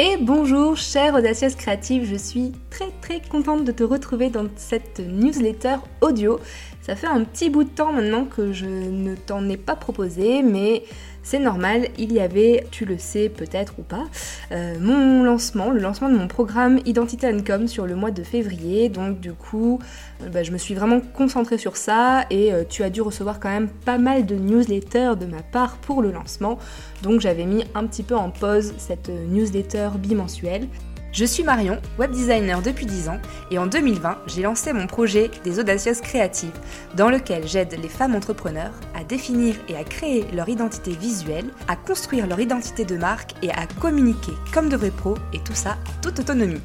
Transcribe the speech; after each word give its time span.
Et 0.00 0.16
bonjour 0.16 0.76
chère 0.76 1.16
audacieuse 1.16 1.56
créative, 1.56 2.04
je 2.04 2.14
suis 2.14 2.52
très 2.70 2.88
très 3.00 3.20
contente 3.20 3.64
de 3.64 3.72
te 3.72 3.82
retrouver 3.82 4.30
dans 4.30 4.46
cette 4.54 5.00
newsletter 5.00 5.74
audio. 6.02 6.38
Ça 6.82 6.94
fait 6.94 7.08
un 7.08 7.24
petit 7.24 7.50
bout 7.50 7.64
de 7.64 7.68
temps 7.68 7.92
maintenant 7.92 8.24
que 8.24 8.52
je 8.52 8.66
ne 8.66 9.16
t'en 9.16 9.48
ai 9.48 9.56
pas 9.56 9.74
proposé, 9.74 10.44
mais 10.44 10.84
c'est 11.28 11.38
normal, 11.38 11.88
il 11.98 12.10
y 12.14 12.20
avait, 12.20 12.66
tu 12.70 12.86
le 12.86 12.96
sais 12.96 13.28
peut-être 13.28 13.74
ou 13.78 13.82
pas, 13.82 14.06
euh, 14.50 14.76
mon 14.80 15.22
lancement, 15.22 15.68
le 15.68 15.78
lancement 15.78 16.08
de 16.08 16.16
mon 16.16 16.26
programme 16.26 16.78
Identité 16.86 17.30
Com 17.46 17.68
sur 17.68 17.86
le 17.86 17.94
mois 17.96 18.10
de 18.10 18.22
février. 18.22 18.88
Donc 18.88 19.20
du 19.20 19.34
coup, 19.34 19.78
euh, 20.22 20.30
bah, 20.30 20.42
je 20.42 20.52
me 20.52 20.56
suis 20.56 20.72
vraiment 20.72 21.00
concentrée 21.00 21.58
sur 21.58 21.76
ça 21.76 22.24
et 22.30 22.50
euh, 22.50 22.64
tu 22.66 22.82
as 22.82 22.88
dû 22.88 23.02
recevoir 23.02 23.40
quand 23.40 23.50
même 23.50 23.68
pas 23.68 23.98
mal 23.98 24.24
de 24.24 24.36
newsletters 24.36 25.16
de 25.20 25.26
ma 25.26 25.42
part 25.42 25.76
pour 25.76 26.00
le 26.00 26.12
lancement. 26.12 26.58
Donc 27.02 27.20
j'avais 27.20 27.44
mis 27.44 27.62
un 27.74 27.86
petit 27.86 28.04
peu 28.04 28.16
en 28.16 28.30
pause 28.30 28.72
cette 28.78 29.10
newsletter 29.10 29.90
bimensuelle. 29.98 30.66
Je 31.10 31.24
suis 31.24 31.42
Marion, 31.42 31.78
web 31.98 32.10
designer 32.10 32.60
depuis 32.60 32.84
10 32.84 33.08
ans, 33.08 33.18
et 33.50 33.58
en 33.58 33.66
2020, 33.66 34.18
j'ai 34.26 34.42
lancé 34.42 34.74
mon 34.74 34.86
projet 34.86 35.30
des 35.42 35.58
Audacieuses 35.58 36.02
Créatives, 36.02 36.52
dans 36.96 37.08
lequel 37.08 37.48
j'aide 37.48 37.78
les 37.80 37.88
femmes 37.88 38.14
entrepreneurs 38.14 38.74
à 38.94 39.04
définir 39.04 39.54
et 39.68 39.76
à 39.76 39.84
créer 39.84 40.26
leur 40.34 40.50
identité 40.50 40.90
visuelle, 40.92 41.46
à 41.66 41.76
construire 41.76 42.26
leur 42.26 42.38
identité 42.38 42.84
de 42.84 42.96
marque 42.96 43.32
et 43.42 43.50
à 43.50 43.66
communiquer 43.80 44.32
comme 44.52 44.68
de 44.68 44.76
vrais 44.76 44.90
pros, 44.90 45.16
et 45.32 45.38
tout 45.38 45.54
ça 45.54 45.78
en 45.88 46.02
toute 46.02 46.20
autonomie. 46.20 46.60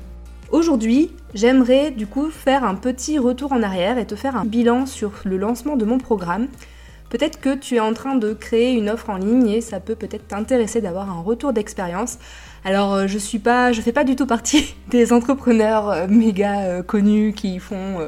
Aujourd'hui, 0.51 1.15
j'aimerais 1.33 1.91
du 1.91 2.05
coup 2.05 2.29
faire 2.29 2.65
un 2.65 2.75
petit 2.75 3.17
retour 3.19 3.53
en 3.53 3.63
arrière 3.63 3.97
et 3.97 4.05
te 4.05 4.15
faire 4.15 4.35
un 4.35 4.45
bilan 4.45 4.85
sur 4.85 5.13
le 5.23 5.37
lancement 5.37 5.77
de 5.77 5.85
mon 5.85 5.97
programme. 5.97 6.47
Peut-être 7.09 7.39
que 7.39 7.55
tu 7.55 7.75
es 7.75 7.79
en 7.79 7.93
train 7.93 8.15
de 8.15 8.33
créer 8.33 8.73
une 8.73 8.89
offre 8.89 9.09
en 9.09 9.17
ligne 9.17 9.47
et 9.47 9.61
ça 9.61 9.79
peut 9.79 9.95
peut-être 9.95 10.27
t'intéresser 10.27 10.81
d'avoir 10.81 11.09
un 11.09 11.21
retour 11.21 11.53
d'expérience. 11.53 12.17
Alors 12.65 12.93
euh, 12.93 13.07
je 13.07 13.17
suis 13.17 13.39
pas, 13.39 13.73
je 13.73 13.81
fais 13.81 13.91
pas 13.91 14.05
du 14.05 14.15
tout 14.15 14.25
partie 14.25 14.73
des 14.89 15.11
entrepreneurs 15.11 15.89
euh, 15.89 16.07
méga 16.07 16.61
euh, 16.61 16.83
connus 16.83 17.33
qui 17.33 17.59
font 17.59 17.99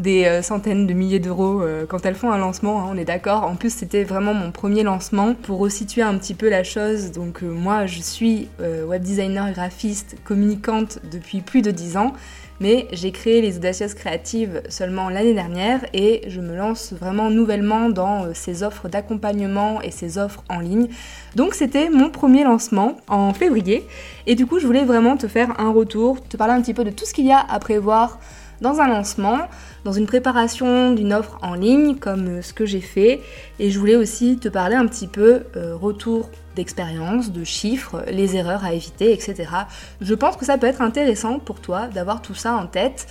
des 0.00 0.40
centaines 0.42 0.88
de 0.88 0.92
milliers 0.92 1.20
d'euros 1.20 1.62
quand 1.88 2.04
elles 2.04 2.16
font 2.16 2.32
un 2.32 2.38
lancement, 2.38 2.80
hein, 2.80 2.90
on 2.90 2.98
est 2.98 3.04
d'accord. 3.04 3.44
En 3.44 3.54
plus 3.54 3.72
c'était 3.72 4.02
vraiment 4.02 4.34
mon 4.34 4.50
premier 4.50 4.82
lancement 4.82 5.34
pour 5.34 5.60
resituer 5.60 6.02
un 6.02 6.18
petit 6.18 6.34
peu 6.34 6.48
la 6.50 6.64
chose. 6.64 7.12
Donc 7.12 7.42
moi 7.42 7.86
je 7.86 8.00
suis 8.00 8.48
web 8.58 9.02
designer 9.02 9.52
graphiste 9.52 10.16
communicante 10.24 10.98
depuis 11.12 11.42
plus 11.42 11.62
de 11.62 11.70
10 11.70 11.96
ans 11.96 12.12
mais 12.60 12.86
j'ai 12.92 13.12
créé 13.12 13.40
les 13.40 13.56
Audacieuses 13.56 13.94
Créatives 13.94 14.62
seulement 14.68 15.08
l'année 15.08 15.34
dernière 15.34 15.84
et 15.92 16.22
je 16.28 16.40
me 16.40 16.56
lance 16.56 16.92
vraiment 16.92 17.30
nouvellement 17.30 17.90
dans 17.90 18.24
euh, 18.24 18.30
ces 18.34 18.62
offres 18.62 18.88
d'accompagnement 18.88 19.80
et 19.82 19.90
ces 19.90 20.18
offres 20.18 20.42
en 20.48 20.60
ligne. 20.60 20.88
Donc 21.34 21.54
c'était 21.54 21.90
mon 21.90 22.10
premier 22.10 22.44
lancement 22.44 22.96
en 23.08 23.32
février 23.32 23.86
et 24.26 24.34
du 24.34 24.46
coup 24.46 24.58
je 24.58 24.66
voulais 24.66 24.84
vraiment 24.84 25.16
te 25.16 25.28
faire 25.28 25.60
un 25.60 25.72
retour, 25.72 26.22
te 26.22 26.36
parler 26.36 26.54
un 26.54 26.60
petit 26.60 26.74
peu 26.74 26.84
de 26.84 26.90
tout 26.90 27.04
ce 27.04 27.14
qu'il 27.14 27.26
y 27.26 27.32
a 27.32 27.40
à 27.40 27.58
prévoir 27.58 28.18
dans 28.60 28.80
un 28.80 28.88
lancement, 28.88 29.38
dans 29.84 29.92
une 29.92 30.06
préparation 30.06 30.92
d'une 30.92 31.12
offre 31.12 31.38
en 31.42 31.54
ligne 31.54 31.96
comme 31.96 32.38
euh, 32.38 32.42
ce 32.42 32.52
que 32.52 32.66
j'ai 32.66 32.80
fait 32.80 33.20
et 33.58 33.70
je 33.70 33.78
voulais 33.78 33.96
aussi 33.96 34.38
te 34.38 34.48
parler 34.48 34.76
un 34.76 34.86
petit 34.86 35.08
peu 35.08 35.42
euh, 35.56 35.76
retour 35.76 36.30
d'expérience, 36.54 37.32
de 37.32 37.44
chiffres, 37.44 38.04
les 38.08 38.36
erreurs 38.36 38.64
à 38.64 38.72
éviter, 38.72 39.12
etc. 39.12 39.48
Je 40.00 40.14
pense 40.14 40.36
que 40.36 40.44
ça 40.44 40.58
peut 40.58 40.66
être 40.66 40.82
intéressant 40.82 41.38
pour 41.38 41.60
toi 41.60 41.88
d'avoir 41.88 42.22
tout 42.22 42.34
ça 42.34 42.54
en 42.54 42.66
tête. 42.66 43.06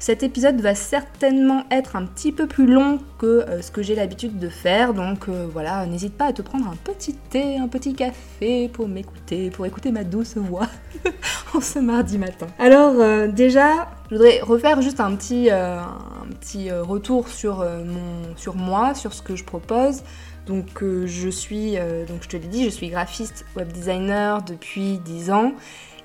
Cet 0.00 0.22
épisode 0.22 0.60
va 0.60 0.76
certainement 0.76 1.64
être 1.72 1.96
un 1.96 2.04
petit 2.04 2.30
peu 2.30 2.46
plus 2.46 2.66
long 2.66 3.00
que 3.18 3.26
euh, 3.26 3.62
ce 3.62 3.72
que 3.72 3.82
j'ai 3.82 3.96
l'habitude 3.96 4.38
de 4.38 4.48
faire, 4.48 4.94
donc 4.94 5.28
euh, 5.28 5.48
voilà, 5.52 5.84
n'hésite 5.86 6.16
pas 6.16 6.26
à 6.26 6.32
te 6.32 6.40
prendre 6.40 6.68
un 6.68 6.76
petit 6.76 7.14
thé, 7.14 7.58
un 7.58 7.66
petit 7.66 7.94
café 7.94 8.68
pour 8.68 8.86
m'écouter, 8.86 9.50
pour 9.50 9.66
écouter 9.66 9.90
ma 9.90 10.04
douce 10.04 10.36
voix 10.36 10.68
en 11.54 11.60
ce 11.60 11.80
mardi 11.80 12.16
matin. 12.16 12.46
Alors 12.60 12.94
euh, 13.00 13.26
déjà, 13.26 13.88
je 14.08 14.14
voudrais 14.14 14.38
refaire 14.40 14.80
juste 14.82 15.00
un 15.00 15.16
petit, 15.16 15.50
un 15.50 16.28
petit 16.40 16.70
retour 16.70 17.28
sur, 17.28 17.58
mon, 17.58 18.36
sur 18.36 18.54
moi, 18.54 18.94
sur 18.94 19.12
ce 19.12 19.20
que 19.20 19.34
je 19.34 19.42
propose. 19.42 20.02
Donc 20.48 20.82
je 20.82 21.28
suis, 21.28 21.76
donc 22.08 22.22
je 22.22 22.28
te 22.28 22.36
l'ai 22.36 22.48
dit, 22.48 22.64
je 22.64 22.70
suis 22.70 22.88
graphiste, 22.88 23.44
web 23.54 23.70
designer 23.70 24.42
depuis 24.42 24.98
10 24.98 25.30
ans 25.30 25.52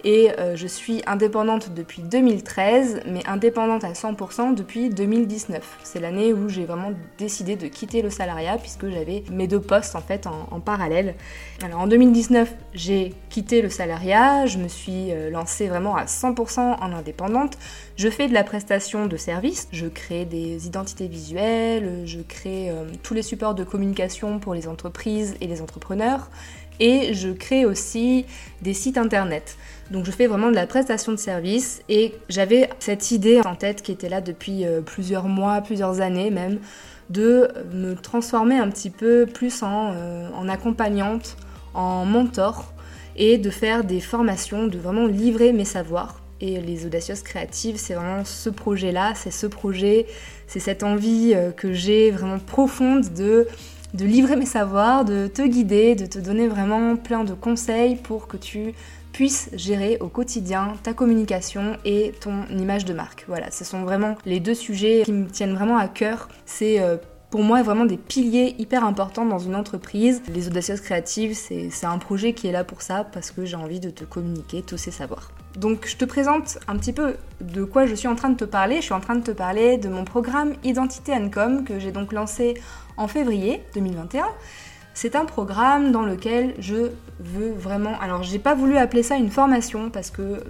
et 0.03 0.31
euh, 0.37 0.55
je 0.55 0.67
suis 0.67 1.01
indépendante 1.07 1.73
depuis 1.73 2.01
2013, 2.01 3.01
mais 3.07 3.25
indépendante 3.25 3.83
à 3.83 3.93
100% 3.93 4.53
depuis 4.53 4.89
2019. 4.89 5.77
C'est 5.83 5.99
l'année 5.99 6.33
où 6.33 6.49
j'ai 6.49 6.65
vraiment 6.65 6.91
décidé 7.17 7.55
de 7.55 7.67
quitter 7.67 8.01
le 8.01 8.09
salariat 8.09 8.57
puisque 8.57 8.89
j'avais 8.89 9.23
mes 9.31 9.47
deux 9.47 9.61
postes 9.61 9.95
en 9.95 10.01
fait 10.01 10.27
en, 10.27 10.59
parallèle. 10.59 11.15
Alors 11.61 11.81
en 11.81 11.87
2019, 11.87 12.53
j'ai 12.73 13.13
quitté 13.29 13.61
le 13.61 13.69
salariat, 13.69 14.45
je 14.45 14.57
me 14.57 14.67
suis 14.67 15.11
euh, 15.11 15.29
lancée 15.29 15.67
vraiment 15.67 15.95
à 15.95 16.05
100% 16.05 16.59
en 16.59 16.93
indépendante. 16.93 17.57
Je 17.95 18.09
fais 18.09 18.27
de 18.27 18.33
la 18.33 18.43
prestation 18.43 19.07
de 19.07 19.17
services, 19.17 19.67
je 19.71 19.87
crée 19.87 20.25
des 20.25 20.67
identités 20.67 21.07
visuelles, 21.07 22.03
je 22.05 22.19
crée 22.19 22.69
euh, 22.69 22.85
tous 23.03 23.13
les 23.13 23.21
supports 23.21 23.55
de 23.55 23.63
communication 23.63 24.39
pour 24.39 24.53
les 24.53 24.67
entreprises 24.67 25.35
et 25.41 25.47
les 25.47 25.61
entrepreneurs 25.61 26.29
et 26.83 27.13
je 27.13 27.29
crée 27.29 27.63
aussi 27.63 28.25
des 28.61 28.73
sites 28.73 28.97
internet. 28.97 29.55
Donc 29.89 30.05
je 30.05 30.11
fais 30.11 30.27
vraiment 30.27 30.49
de 30.49 30.55
la 30.55 30.67
prestation 30.67 31.13
de 31.13 31.17
service 31.17 31.81
et 31.87 32.13
j'avais 32.27 32.69
cette 32.79 33.11
idée 33.11 33.39
en 33.45 33.55
tête 33.55 33.81
qui 33.81 33.93
était 33.93 34.09
là 34.09 34.19
depuis 34.19 34.65
euh, 34.65 34.81
plusieurs 34.81 35.29
mois, 35.29 35.61
plusieurs 35.61 36.01
années 36.01 36.29
même, 36.29 36.59
de 37.09 37.47
me 37.71 37.95
transformer 37.95 38.57
un 38.57 38.69
petit 38.69 38.89
peu 38.89 39.25
plus 39.25 39.63
en, 39.63 39.93
euh, 39.93 40.29
en 40.35 40.49
accompagnante, 40.49 41.37
en 41.73 42.03
mentor 42.03 42.73
et 43.15 43.37
de 43.37 43.49
faire 43.49 43.85
des 43.85 44.01
formations, 44.01 44.67
de 44.67 44.77
vraiment 44.77 45.07
livrer 45.07 45.53
mes 45.53 45.65
savoirs. 45.65 46.19
Et 46.41 46.59
les 46.59 46.85
audacieuses 46.85 47.23
créatives, 47.23 47.77
c'est 47.77 47.93
vraiment 47.93 48.25
ce 48.25 48.49
projet-là, 48.49 49.13
c'est 49.15 49.31
ce 49.31 49.47
projet, 49.47 50.05
c'est 50.47 50.59
cette 50.59 50.83
envie 50.83 51.31
euh, 51.33 51.51
que 51.51 51.71
j'ai 51.71 52.11
vraiment 52.11 52.39
profonde 52.39 53.13
de 53.13 53.47
de 53.93 54.05
livrer 54.05 54.35
mes 54.35 54.45
savoirs, 54.45 55.05
de 55.05 55.27
te 55.27 55.41
guider, 55.41 55.95
de 55.95 56.05
te 56.05 56.19
donner 56.19 56.47
vraiment 56.47 56.95
plein 56.95 57.23
de 57.23 57.33
conseils 57.33 57.95
pour 57.95 58.27
que 58.27 58.37
tu 58.37 58.73
puisses 59.11 59.49
gérer 59.53 59.97
au 59.99 60.07
quotidien 60.07 60.73
ta 60.81 60.93
communication 60.93 61.77
et 61.85 62.13
ton 62.19 62.45
image 62.49 62.85
de 62.85 62.93
marque. 62.93 63.25
Voilà, 63.27 63.51
ce 63.51 63.63
sont 63.63 63.83
vraiment 63.83 64.15
les 64.25 64.39
deux 64.39 64.55
sujets 64.55 65.03
qui 65.05 65.13
me 65.13 65.27
tiennent 65.27 65.53
vraiment 65.53 65.77
à 65.77 65.87
cœur. 65.87 66.29
C'est 66.45 66.79
euh, 66.79 66.97
pour 67.29 67.43
moi 67.43 67.61
vraiment 67.61 67.85
des 67.85 67.97
piliers 67.97 68.55
hyper 68.57 68.83
importants 68.83 69.25
dans 69.25 69.39
une 69.39 69.55
entreprise. 69.55 70.23
Les 70.33 70.47
audacieuses 70.47 70.81
créatives, 70.81 71.35
c'est 71.35 71.85
un 71.85 71.99
projet 71.99 72.33
qui 72.33 72.47
est 72.47 72.51
là 72.51 72.63
pour 72.63 72.81
ça 72.81 73.03
parce 73.03 73.31
que 73.31 73.45
j'ai 73.45 73.55
envie 73.55 73.79
de 73.79 73.91
te 73.91 74.03
communiquer 74.03 74.63
tous 74.63 74.77
ces 74.77 74.91
savoirs. 74.91 75.31
Donc 75.55 75.87
je 75.87 75.95
te 75.97 76.05
présente 76.05 76.57
un 76.67 76.77
petit 76.77 76.93
peu 76.93 77.15
de 77.41 77.63
quoi 77.63 77.85
je 77.85 77.93
suis 77.93 78.07
en 78.07 78.15
train 78.15 78.29
de 78.29 78.37
te 78.37 78.45
parler. 78.45 78.77
Je 78.77 78.81
suis 78.81 78.93
en 78.93 78.99
train 78.99 79.15
de 79.15 79.23
te 79.23 79.31
parler 79.31 79.77
de 79.77 79.89
mon 79.89 80.03
programme 80.03 80.53
Identité 80.63 81.13
Com 81.31 81.63
que 81.63 81.79
j'ai 81.79 81.91
donc 81.91 82.11
lancé 82.11 82.55
en 82.97 83.07
février 83.07 83.61
2021. 83.75 84.25
C'est 84.95 85.15
un 85.15 85.25
programme 85.25 85.91
dans 85.91 86.03
lequel 86.03 86.53
je 86.59 86.91
veux 87.19 87.51
vraiment. 87.51 87.99
Alors, 87.99 88.21
j'ai 88.21 88.37
pas 88.37 88.53
voulu 88.53 88.77
appeler 88.77 89.01
ça 89.01 89.15
une 89.15 89.31
formation 89.31 89.89
parce 89.89 90.11
que 90.11 90.21
euh, 90.21 90.43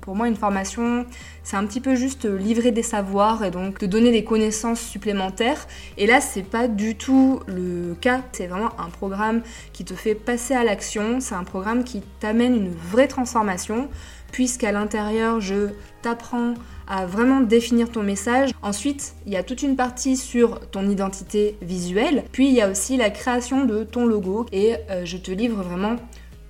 pour 0.00 0.16
moi, 0.16 0.26
une 0.26 0.36
formation, 0.36 1.04
c'est 1.42 1.58
un 1.58 1.66
petit 1.66 1.82
peu 1.82 1.94
juste 1.94 2.24
livrer 2.24 2.70
des 2.70 2.82
savoirs 2.82 3.44
et 3.44 3.50
donc 3.50 3.78
te 3.78 3.84
donner 3.84 4.10
des 4.10 4.24
connaissances 4.24 4.80
supplémentaires. 4.80 5.66
Et 5.98 6.06
là, 6.06 6.22
c'est 6.22 6.42
pas 6.42 6.66
du 6.66 6.96
tout 6.96 7.40
le 7.46 7.94
cas. 8.00 8.22
C'est 8.32 8.46
vraiment 8.46 8.70
un 8.78 8.88
programme 8.88 9.42
qui 9.74 9.84
te 9.84 9.92
fait 9.92 10.14
passer 10.14 10.54
à 10.54 10.64
l'action. 10.64 11.20
C'est 11.20 11.34
un 11.34 11.44
programme 11.44 11.84
qui 11.84 12.00
t'amène 12.20 12.56
une 12.56 12.72
vraie 12.72 13.08
transformation 13.08 13.90
puisqu'à 14.32 14.72
l'intérieur, 14.72 15.40
je 15.40 15.68
t'apprends 16.02 16.54
à 16.86 17.06
vraiment 17.06 17.40
définir 17.40 17.90
ton 17.90 18.02
message. 18.02 18.50
Ensuite, 18.62 19.14
il 19.26 19.32
y 19.32 19.36
a 19.36 19.42
toute 19.42 19.62
une 19.62 19.76
partie 19.76 20.16
sur 20.16 20.60
ton 20.70 20.88
identité 20.88 21.56
visuelle, 21.62 22.24
puis 22.32 22.48
il 22.48 22.54
y 22.54 22.60
a 22.60 22.68
aussi 22.68 22.96
la 22.96 23.10
création 23.10 23.64
de 23.64 23.84
ton 23.84 24.06
logo 24.06 24.46
et 24.52 24.74
euh, 24.90 25.04
je 25.04 25.16
te 25.16 25.30
livre 25.30 25.62
vraiment 25.62 25.96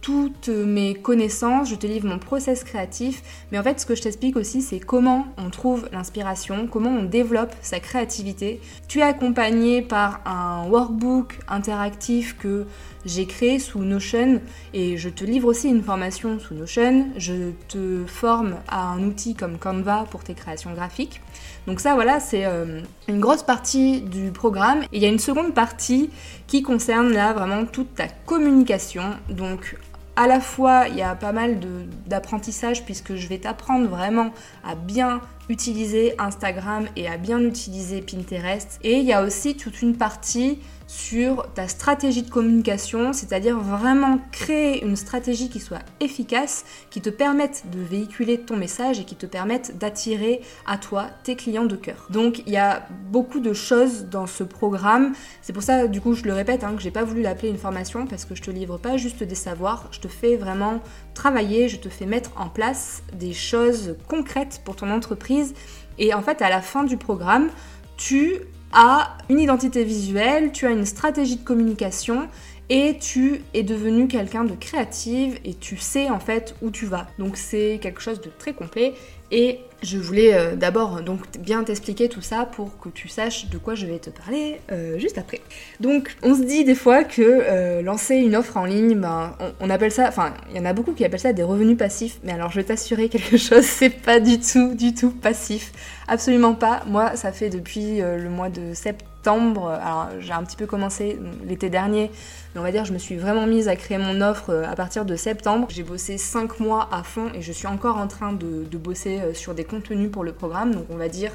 toutes 0.00 0.49
mes 0.49 0.94
connaissances, 0.94 1.69
je 1.69 1.75
te 1.75 1.87
livre 1.87 2.09
mon 2.09 2.19
process 2.19 2.65
créatif, 2.65 3.23
mais 3.53 3.59
en 3.59 3.62
fait 3.62 3.81
ce 3.81 3.87
que 3.87 3.94
je 3.94 4.03
t'explique 4.03 4.37
aussi 4.37 4.62
c'est 4.62 4.81
comment 4.81 5.27
on 5.37 5.50
trouve 5.50 5.88
l'inspiration, 5.93 6.67
comment 6.67 6.91
on 6.91 7.05
développe 7.05 7.55
sa 7.61 7.81
créativité. 7.81 8.61
Tu 8.88 9.00
es 9.00 9.03
accompagné 9.03 9.82
par 9.82 10.21
un 10.25 10.67
workbook 10.69 11.38
interactif 11.49 12.37
que 12.38 12.67
j'ai 13.05 13.26
créé 13.26 13.58
sous 13.58 13.81
Notion 13.81 14.41
et 14.75 14.97
je 14.97 15.08
te 15.08 15.25
livre 15.25 15.49
aussi 15.49 15.69
une 15.69 15.82
formation 15.82 16.38
sous 16.38 16.55
Notion. 16.55 17.06
Je 17.17 17.52
te 17.69 18.05
forme 18.06 18.56
à 18.69 18.88
un 18.88 19.02
outil 19.02 19.35
comme 19.35 19.58
Canva 19.58 20.06
pour 20.11 20.23
tes 20.23 20.35
créations 20.35 20.73
graphiques. 20.73 21.20
Donc 21.67 21.81
ça 21.81 21.94
voilà 21.94 22.20
c'est 22.20 22.44
euh, 22.44 22.81
une 23.08 23.20
grosse 23.20 23.43
partie 23.43 24.00
du 24.02 24.31
programme. 24.31 24.82
Et 24.93 24.99
il 24.99 25.02
y 25.02 25.06
a 25.06 25.08
une 25.08 25.19
seconde 25.19 25.55
partie 25.55 26.11
qui 26.47 26.62
concerne 26.62 27.12
là 27.12 27.32
vraiment 27.32 27.64
toute 27.64 27.94
ta 27.94 28.08
communication. 28.26 29.05
Donc 29.29 29.76
à 30.17 30.26
la 30.26 30.41
fois, 30.41 30.87
il 30.88 30.96
y 30.96 31.03
a 31.03 31.14
pas 31.14 31.32
mal 31.32 31.58
d'apprentissage 32.06 32.85
puisque 32.85 33.14
je 33.14 33.26
vais 33.26 33.38
t'apprendre 33.38 33.88
vraiment 33.88 34.32
à 34.64 34.75
bien 34.75 35.23
utiliser 35.50 36.14
Instagram 36.19 36.87
et 36.97 37.08
à 37.08 37.17
bien 37.17 37.41
utiliser 37.41 38.00
Pinterest. 38.00 38.79
Et 38.82 38.99
il 38.99 39.05
y 39.05 39.12
a 39.12 39.23
aussi 39.23 39.56
toute 39.56 39.82
une 39.82 39.97
partie 39.97 40.58
sur 40.91 41.47
ta 41.55 41.69
stratégie 41.69 42.23
de 42.23 42.31
communication, 42.31 43.12
c'est-à-dire 43.12 43.56
vraiment 43.61 44.19
créer 44.32 44.85
une 44.85 44.97
stratégie 44.97 45.49
qui 45.49 45.61
soit 45.61 45.82
efficace, 46.00 46.64
qui 46.91 47.00
te 47.00 47.11
permette 47.11 47.62
de 47.70 47.81
véhiculer 47.81 48.41
ton 48.41 48.56
message 48.56 48.99
et 48.99 49.05
qui 49.05 49.14
te 49.14 49.26
permette 49.26 49.79
d'attirer 49.79 50.41
à 50.67 50.79
toi 50.79 51.06
tes 51.23 51.37
clients 51.37 51.64
de 51.64 51.76
cœur. 51.76 52.08
Donc 52.11 52.43
il 52.44 52.53
y 52.53 52.56
a 52.56 52.88
beaucoup 53.12 53.38
de 53.38 53.53
choses 53.53 54.06
dans 54.06 54.26
ce 54.26 54.43
programme. 54.43 55.12
C'est 55.43 55.53
pour 55.53 55.62
ça, 55.62 55.87
du 55.87 56.00
coup, 56.00 56.14
je 56.14 56.25
le 56.25 56.32
répète, 56.32 56.64
hein, 56.64 56.75
que 56.75 56.82
j'ai 56.82 56.91
pas 56.91 57.05
voulu 57.05 57.23
l'appeler 57.23 57.50
une 57.50 57.58
formation 57.58 58.08
parce 58.08 58.25
que 58.25 58.35
je 58.35 58.43
te 58.43 58.50
livre 58.50 58.76
pas 58.76 58.96
juste 58.96 59.23
des 59.23 59.37
savoirs, 59.37 59.88
je 59.93 60.00
te 60.00 60.08
fais 60.08 60.35
vraiment 60.35 60.81
je 61.25 61.76
te 61.76 61.88
fais 61.88 62.06
mettre 62.06 62.31
en 62.37 62.49
place 62.49 63.02
des 63.12 63.32
choses 63.32 63.96
concrètes 64.08 64.62
pour 64.64 64.76
ton 64.76 64.90
entreprise. 64.90 65.55
Et 65.99 66.14
en 66.14 66.22
fait, 66.22 66.43
à 66.43 66.49
la 66.49 66.61
fin 66.61 66.84
du 66.84 66.96
programme, 66.96 67.50
tu 67.96 68.40
as 68.72 69.19
une 69.28 69.40
identité 69.40 69.84
visuelle, 69.84 70.52
tu 70.52 70.67
as 70.67 70.70
une 70.70 70.87
stratégie 70.87 71.37
de 71.37 71.44
communication 71.44 72.28
et 72.70 72.96
tu 72.99 73.43
es 73.52 73.64
devenu 73.64 74.06
quelqu'un 74.06 74.44
de 74.44 74.55
créative 74.55 75.38
et 75.44 75.55
tu 75.55 75.76
sais 75.76 76.08
en 76.08 76.20
fait 76.20 76.55
où 76.62 76.70
tu 76.70 76.87
vas. 76.87 77.08
Donc 77.19 77.37
c'est 77.37 77.81
quelque 77.82 78.00
chose 78.00 78.20
de 78.20 78.31
très 78.38 78.55
complet 78.55 78.94
et 79.32 79.61
je 79.82 79.96
voulais 79.96 80.34
euh, 80.34 80.56
d'abord 80.56 81.02
donc 81.02 81.20
bien 81.38 81.64
t'expliquer 81.64 82.08
tout 82.08 82.20
ça 82.20 82.44
pour 82.44 82.78
que 82.78 82.88
tu 82.88 83.08
saches 83.08 83.49
de 83.49 83.58
quoi 83.58 83.75
je 83.75 83.87
vais 83.87 83.99
te 83.99 84.11
parler 84.11 84.61
euh, 84.70 84.99
juste 84.99 85.19
après. 85.19 85.40
Donc 85.81 86.17
on 86.22 86.34
se 86.34 86.43
dit 86.43 86.64
des 86.64 86.75
fois 86.75 87.02
que 87.02 87.22
euh, 87.22 87.82
lancer 87.82 88.17
une 88.17 88.37
offre 88.37 88.56
en 88.56 88.67
ligne, 88.67 88.99
ben, 88.99 89.34
on, 89.61 89.70
appelle 89.70 89.93
ça, 89.93 90.06
enfin 90.08 90.34
il 90.50 90.56
y 90.56 90.61
en 90.61 90.64
a 90.64 90.72
beaucoup 90.72 90.93
qui 90.93 91.05
appellent 91.05 91.20
ça 91.20 91.32
des 91.32 91.43
revenus 91.43 91.78
passifs, 91.78 92.19
mais 92.25 92.32
alors 92.32 92.50
je 92.50 92.56
vais 92.56 92.64
t'assurer 92.64 93.08
quelque 93.08 93.37
chose, 93.37 93.64
c'est 93.64 93.90
pas 93.90 94.20
du 94.20 94.38
tout, 94.38 94.75
du 94.75 94.94
tout 94.94 95.11
passif, 95.11 95.72
absolument 96.08 96.55
pas. 96.55 96.82
Moi 96.87 97.17
ça 97.17 97.32
fait 97.32 97.50
depuis 97.50 98.00
le 98.00 98.28
mois 98.28 98.50
de 98.50 98.75
septembre, 98.75 99.70
alors 99.70 100.08
j'ai 100.20 100.32
un 100.32 100.43
petit 100.44 100.56
peu 100.56 100.67
commencé 100.67 101.19
l'été 101.46 101.70
dernier, 101.70 102.11
mais 102.55 102.61
on 102.61 102.64
va 102.64 102.73
dire 102.73 102.85
je 102.85 102.93
me 102.93 102.99
suis 102.99 103.17
vraiment 103.17 103.47
mise 103.47 103.69
à 103.69 103.76
créer 103.76 103.99
mon 103.99 104.20
offre 104.20 104.64
à 104.69 104.75
partir 104.75 105.05
de 105.05 105.17
septembre. 105.17 105.69
J'ai 105.70 105.82
bossé 105.82 106.19
5 106.19 106.61
mois 106.61 106.88
à 106.93 107.02
fond 107.02 107.31
et 107.35 107.43
je 107.43 107.52
suis 107.52 107.67
encore 107.67 107.97
en 107.97 108.08
train 108.08 108.32
de, 108.32 108.64
bosser 108.76 109.20
euh, 109.20 109.35
sur 109.35 109.55
des 109.55 109.64
contenus 109.64 110.11
pour 110.11 110.25
le 110.25 110.32
programme. 110.32 110.75
Donc 110.75 110.87
on 110.91 110.97
va 110.97 111.08
dire, 111.08 111.32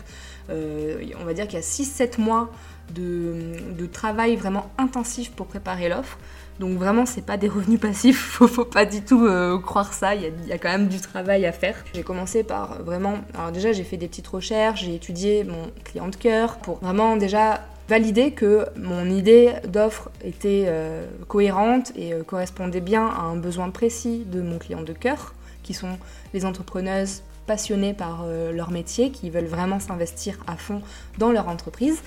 euh, 0.50 1.00
qu'il 1.00 1.54
y 1.54 1.58
a 1.58 1.62
6-7 1.62 2.20
mois 2.20 2.50
de, 2.94 3.86
travail 3.92 4.36
vraiment 4.36 4.72
intensif 4.78 5.32
pour 5.32 5.48
préparer 5.48 5.90
l'offre. 5.90 6.18
Donc 6.60 6.78
vraiment, 6.78 7.06
c'est 7.06 7.26
pas 7.26 7.38
des 7.38 7.48
revenus 7.48 7.80
passifs, 7.80 8.20
faut, 8.32 8.48
faut 8.48 8.66
pas 8.66 8.86
du 8.86 9.02
tout 9.02 9.26
euh, 9.26 9.60
croire 9.60 9.94
ça, 9.94 10.16
il 10.16 10.32
y, 10.48 10.52
a, 10.52 10.58
quand 10.58 10.70
même 10.70 10.88
du 10.88 11.00
travail 11.00 11.46
à 11.46 11.52
faire. 11.52 11.76
J'ai 11.94 12.04
commencé 12.04 12.44
par 12.44 12.82
vraiment, 12.84 13.20
alors 13.34 13.52
déjà 13.52 13.74
j'ai 13.74 13.84
fait 13.84 13.98
des 13.98 14.08
petites 14.08 14.28
recherches, 14.28 14.84
j'ai 14.84 14.96
étudié 14.96 15.44
mon 15.44 15.72
client 15.84 16.08
de 16.08 16.16
cœur 16.16 16.58
pour 16.58 16.80
vraiment 16.80 17.18
déjà 17.18 17.62
valider 17.88 18.32
que 18.32 18.66
mon 18.78 19.10
idée 19.10 19.54
d'offre 19.68 20.10
était 20.24 20.68
cohérente 21.28 21.92
et 21.96 22.14
correspondait 22.26 22.82
bien 22.82 23.06
à 23.06 23.22
un 23.22 23.36
besoin 23.36 23.70
précis 23.70 24.26
de 24.26 24.42
mon 24.42 24.58
client 24.58 24.82
de 24.82 24.94
cœur, 24.94 25.34
qui 25.62 25.74
sont 25.74 25.98
les 26.34 26.46
entrepreneuses 26.46 27.22
passionnés 27.46 27.94
par 27.94 28.24
euh, 28.26 28.52
leur 28.52 28.72
métier, 28.72 29.12
qui 29.12 29.30
veulent 29.30 29.46
vraiment 29.46 29.80
s'investir 29.80 30.38
à 30.48 30.56
fond 30.56 30.82
dans 31.18 31.32
leur 31.32 31.48
entreprise. 31.48 32.02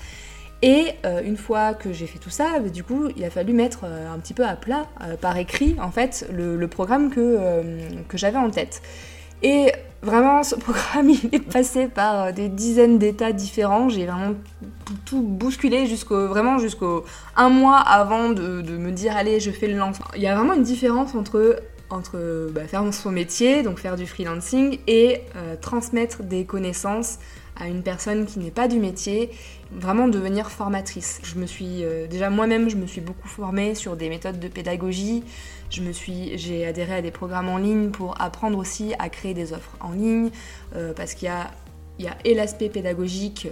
Et 0.61 0.87
euh, 1.05 1.21
une 1.23 1.37
fois 1.37 1.73
que 1.73 1.93
j'ai 1.93 2.05
fait 2.05 2.19
tout 2.19 2.29
ça, 2.29 2.59
bah, 2.59 2.69
du 2.69 2.83
coup, 2.83 3.07
il 3.15 3.23
a 3.23 3.29
fallu 3.29 3.53
mettre 3.53 3.81
euh, 3.85 4.13
un 4.13 4.19
petit 4.19 4.33
peu 4.33 4.45
à 4.45 4.55
plat, 4.55 4.87
par 5.21 5.37
écrit, 5.37 5.75
en 5.81 5.91
fait, 5.91 6.27
le, 6.31 6.67
programme 6.67 7.09
que, 7.09 7.37
que 8.07 8.17
j'avais 8.17 8.37
en 8.37 8.49
tête. 8.49 8.81
Et 9.41 9.71
vraiment, 10.01 10.43
ce 10.43 10.55
programme, 10.55 11.09
il 11.23 11.29
est 11.31 11.39
passé 11.39 11.87
par 11.87 12.33
des 12.33 12.49
dizaines 12.49 12.97
d'états 12.97 13.31
différents. 13.31 13.89
J'ai 13.89 14.05
vraiment 14.05 14.35
tout 15.05 15.21
bousculé 15.21 15.85
jusqu'au 15.85 16.27
vraiment 16.27 16.57
jusqu'au 16.57 17.05
un 17.35 17.49
mois 17.49 17.77
avant 17.77 18.29
de, 18.29 18.61
de, 18.61 18.77
me 18.77 18.91
dire 18.91 19.15
allez, 19.15 19.39
je 19.39 19.51
fais 19.51 19.67
le 19.67 19.77
lancement. 19.77 20.07
Il 20.15 20.21
y 20.21 20.27
a 20.27 20.35
vraiment 20.35 20.53
une 20.53 20.63
différence 20.63 21.15
entre 21.15 21.57
entre 21.91 22.49
bah, 22.51 22.65
faire 22.65 22.83
son 22.93 23.11
métier, 23.11 23.63
donc 23.63 23.79
faire 23.79 23.95
du 23.95 24.05
freelancing, 24.05 24.79
et 24.87 25.21
euh, 25.35 25.55
transmettre 25.59 26.23
des 26.23 26.45
connaissances 26.45 27.17
à 27.59 27.67
une 27.67 27.83
personne 27.83 28.25
qui 28.25 28.39
n'est 28.39 28.51
pas 28.51 28.67
du 28.67 28.79
métier, 28.79 29.29
vraiment 29.71 30.07
devenir 30.07 30.49
formatrice. 30.49 31.19
Je 31.23 31.35
me 31.35 31.45
suis 31.45 31.83
euh, 31.83 32.07
déjà 32.07 32.29
moi-même, 32.29 32.69
je 32.69 32.77
me 32.77 32.87
suis 32.87 33.01
beaucoup 33.01 33.27
formée 33.27 33.75
sur 33.75 33.95
des 33.95 34.09
méthodes 34.09 34.39
de 34.39 34.47
pédagogie. 34.47 35.23
Je 35.69 35.81
me 35.81 35.91
suis, 35.91 36.37
j'ai 36.37 36.65
adhéré 36.65 36.95
à 36.95 37.01
des 37.01 37.11
programmes 37.11 37.49
en 37.49 37.57
ligne 37.57 37.89
pour 37.89 38.19
apprendre 38.19 38.57
aussi 38.57 38.93
à 38.97 39.09
créer 39.09 39.33
des 39.33 39.53
offres 39.53 39.75
en 39.81 39.91
ligne, 39.91 40.31
euh, 40.75 40.93
parce 40.93 41.13
qu'il 41.13 41.27
y 41.27 41.31
a 41.31 41.51
il 41.99 42.05
y 42.05 42.07
a 42.07 42.17
et 42.25 42.33
l'aspect 42.33 42.69
pédagogique, 42.69 43.47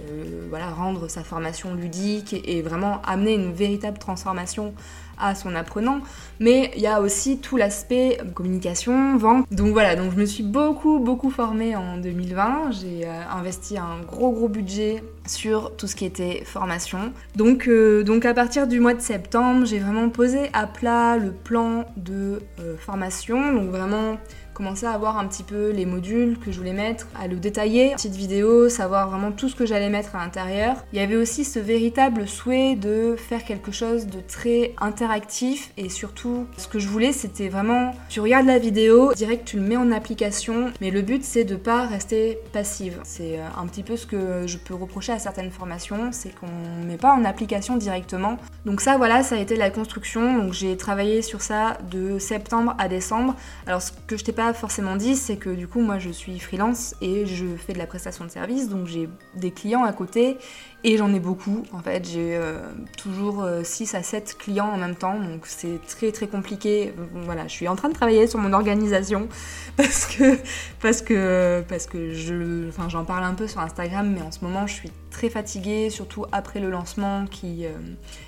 voilà, 0.48 0.70
rendre 0.70 1.08
sa 1.08 1.22
formation 1.22 1.74
ludique 1.74 2.34
et, 2.44 2.62
vraiment 2.62 3.00
amener 3.02 3.34
une 3.34 3.52
véritable 3.52 3.98
transformation 3.98 4.74
à 5.20 5.34
son 5.34 5.54
apprenant, 5.54 6.00
mais 6.38 6.70
il 6.76 6.82
y 6.82 6.86
a 6.86 7.00
aussi 7.00 7.38
tout 7.38 7.56
l'aspect 7.56 8.18
communication, 8.34 9.16
vente. 9.16 9.46
Donc 9.50 9.72
voilà, 9.72 9.96
je 9.96 10.16
me 10.16 10.24
suis 10.24 10.42
beaucoup 10.42 10.98
beaucoup 10.98 11.30
formée 11.30 11.76
en 11.76 11.98
2020, 11.98 12.70
j'ai 12.72 13.06
euh, 13.06 13.22
investi 13.30 13.78
un 13.78 14.00
gros 14.06 14.32
gros 14.32 14.48
budget 14.48 15.02
sur 15.26 15.76
tout 15.76 15.86
ce 15.86 15.96
qui 15.96 16.04
était 16.04 16.42
formation. 16.44 17.12
Donc, 17.36 17.68
euh, 17.68 18.02
donc 18.02 18.24
à 18.24 18.34
partir 18.34 18.66
du 18.66 18.80
mois 18.80 18.94
de 18.94 19.00
septembre, 19.00 19.66
j'ai 19.66 19.78
vraiment 19.78 20.08
posé 20.08 20.50
à 20.52 20.66
plat 20.66 21.16
le 21.16 21.32
plan 21.32 21.84
de 21.96 22.42
euh, 22.60 22.76
formation, 22.78 23.52
donc 23.52 23.70
vraiment 23.70 24.18
commencer 24.58 24.86
à 24.86 24.98
voir 24.98 25.18
un 25.18 25.26
petit 25.28 25.44
peu 25.44 25.70
les 25.70 25.86
modules 25.86 26.36
que 26.36 26.50
je 26.50 26.58
voulais 26.58 26.72
mettre, 26.72 27.06
à 27.18 27.28
le 27.28 27.36
détailler, 27.36 27.92
petite 27.92 28.16
vidéo, 28.16 28.68
savoir 28.68 29.08
vraiment 29.08 29.30
tout 29.30 29.48
ce 29.48 29.54
que 29.54 29.64
j'allais 29.64 29.88
mettre 29.88 30.16
à 30.16 30.18
l'intérieur. 30.18 30.74
Il 30.92 30.98
y 30.98 31.02
avait 31.02 31.14
aussi 31.14 31.44
ce 31.44 31.60
véritable 31.60 32.26
souhait 32.26 32.74
de 32.74 33.14
faire 33.16 33.44
quelque 33.44 33.70
chose 33.70 34.06
de 34.06 34.18
très 34.20 34.74
interactif 34.80 35.70
et 35.76 35.88
surtout 35.88 36.46
ce 36.56 36.66
que 36.66 36.80
je 36.80 36.88
voulais 36.88 37.12
c'était 37.12 37.48
vraiment 37.48 37.92
tu 38.08 38.20
regardes 38.20 38.46
la 38.46 38.58
vidéo, 38.58 39.12
direct 39.14 39.46
tu 39.46 39.58
le 39.58 39.62
mets 39.62 39.76
en 39.76 39.92
application, 39.92 40.72
mais 40.80 40.90
le 40.90 41.02
but 41.02 41.22
c'est 41.22 41.44
de 41.44 41.54
pas 41.54 41.86
rester 41.86 42.40
passive. 42.52 42.98
C'est 43.04 43.38
euh, 43.38 43.44
un 43.56 43.66
petit 43.68 43.84
peu 43.84 43.96
ce 43.96 44.06
que 44.06 44.48
je 44.48 44.58
peux 44.58 44.74
reprocher 44.74 45.12
à 45.12 45.20
certaines 45.20 45.52
formations, 45.52 46.10
c'est 46.10 46.34
qu'on 46.34 46.84
met 46.84 46.96
pas 46.96 47.14
en 47.14 47.24
application 47.24 47.76
directement. 47.76 48.38
Donc 48.66 48.80
ça 48.80 48.96
voilà, 48.96 49.22
ça 49.22 49.36
a 49.36 49.38
été 49.38 49.54
la 49.54 49.70
construction. 49.70 50.36
Donc 50.36 50.52
j'ai 50.52 50.76
travaillé 50.76 51.22
sur 51.22 51.42
ça 51.42 51.78
de 51.90 52.18
septembre 52.18 52.74
à 52.78 52.88
décembre. 52.88 53.36
Alors 53.66 53.82
ce 53.82 53.92
que 54.08 54.16
je 54.16 54.24
t'ai 54.24 54.32
pas 54.32 54.47
forcément 54.52 54.96
dit, 54.96 55.16
c'est 55.16 55.36
que 55.36 55.50
du 55.50 55.68
coup, 55.68 55.80
moi, 55.80 55.98
je 55.98 56.10
suis 56.10 56.38
freelance 56.38 56.94
et 57.00 57.26
je 57.26 57.46
fais 57.56 57.72
de 57.72 57.78
la 57.78 57.86
prestation 57.86 58.24
de 58.24 58.30
service, 58.30 58.68
donc 58.68 58.86
j'ai 58.86 59.08
des 59.34 59.50
clients 59.50 59.84
à 59.84 59.92
côté 59.92 60.38
et 60.84 60.96
j'en 60.96 61.12
ai 61.12 61.18
beaucoup. 61.18 61.64
En 61.72 61.80
fait, 61.80 62.06
j'ai 62.06 62.36
euh, 62.36 62.60
toujours 62.96 63.44
6 63.62 63.94
euh, 63.94 63.98
à 63.98 64.02
7 64.02 64.36
clients 64.38 64.68
en 64.68 64.76
même 64.76 64.94
temps, 64.94 65.18
donc 65.18 65.46
c'est 65.46 65.80
très 65.86 66.12
très 66.12 66.28
compliqué. 66.28 66.94
Voilà, 67.14 67.48
je 67.48 67.52
suis 67.52 67.68
en 67.68 67.76
train 67.76 67.88
de 67.88 67.94
travailler 67.94 68.26
sur 68.26 68.38
mon 68.38 68.52
organisation 68.52 69.28
parce 69.76 70.06
que 70.06 70.38
parce 70.80 71.02
que 71.02 71.64
parce 71.68 71.86
que 71.86 72.12
je, 72.12 72.68
enfin, 72.68 72.88
j'en 72.88 73.04
parle 73.04 73.24
un 73.24 73.34
peu 73.34 73.48
sur 73.48 73.60
Instagram, 73.60 74.12
mais 74.14 74.22
en 74.22 74.30
ce 74.30 74.44
moment, 74.44 74.66
je 74.66 74.74
suis 74.74 74.92
très 75.10 75.30
fatiguée, 75.30 75.90
surtout 75.90 76.26
après 76.30 76.60
le 76.60 76.70
lancement, 76.70 77.26
qui 77.26 77.66
euh, 77.66 77.70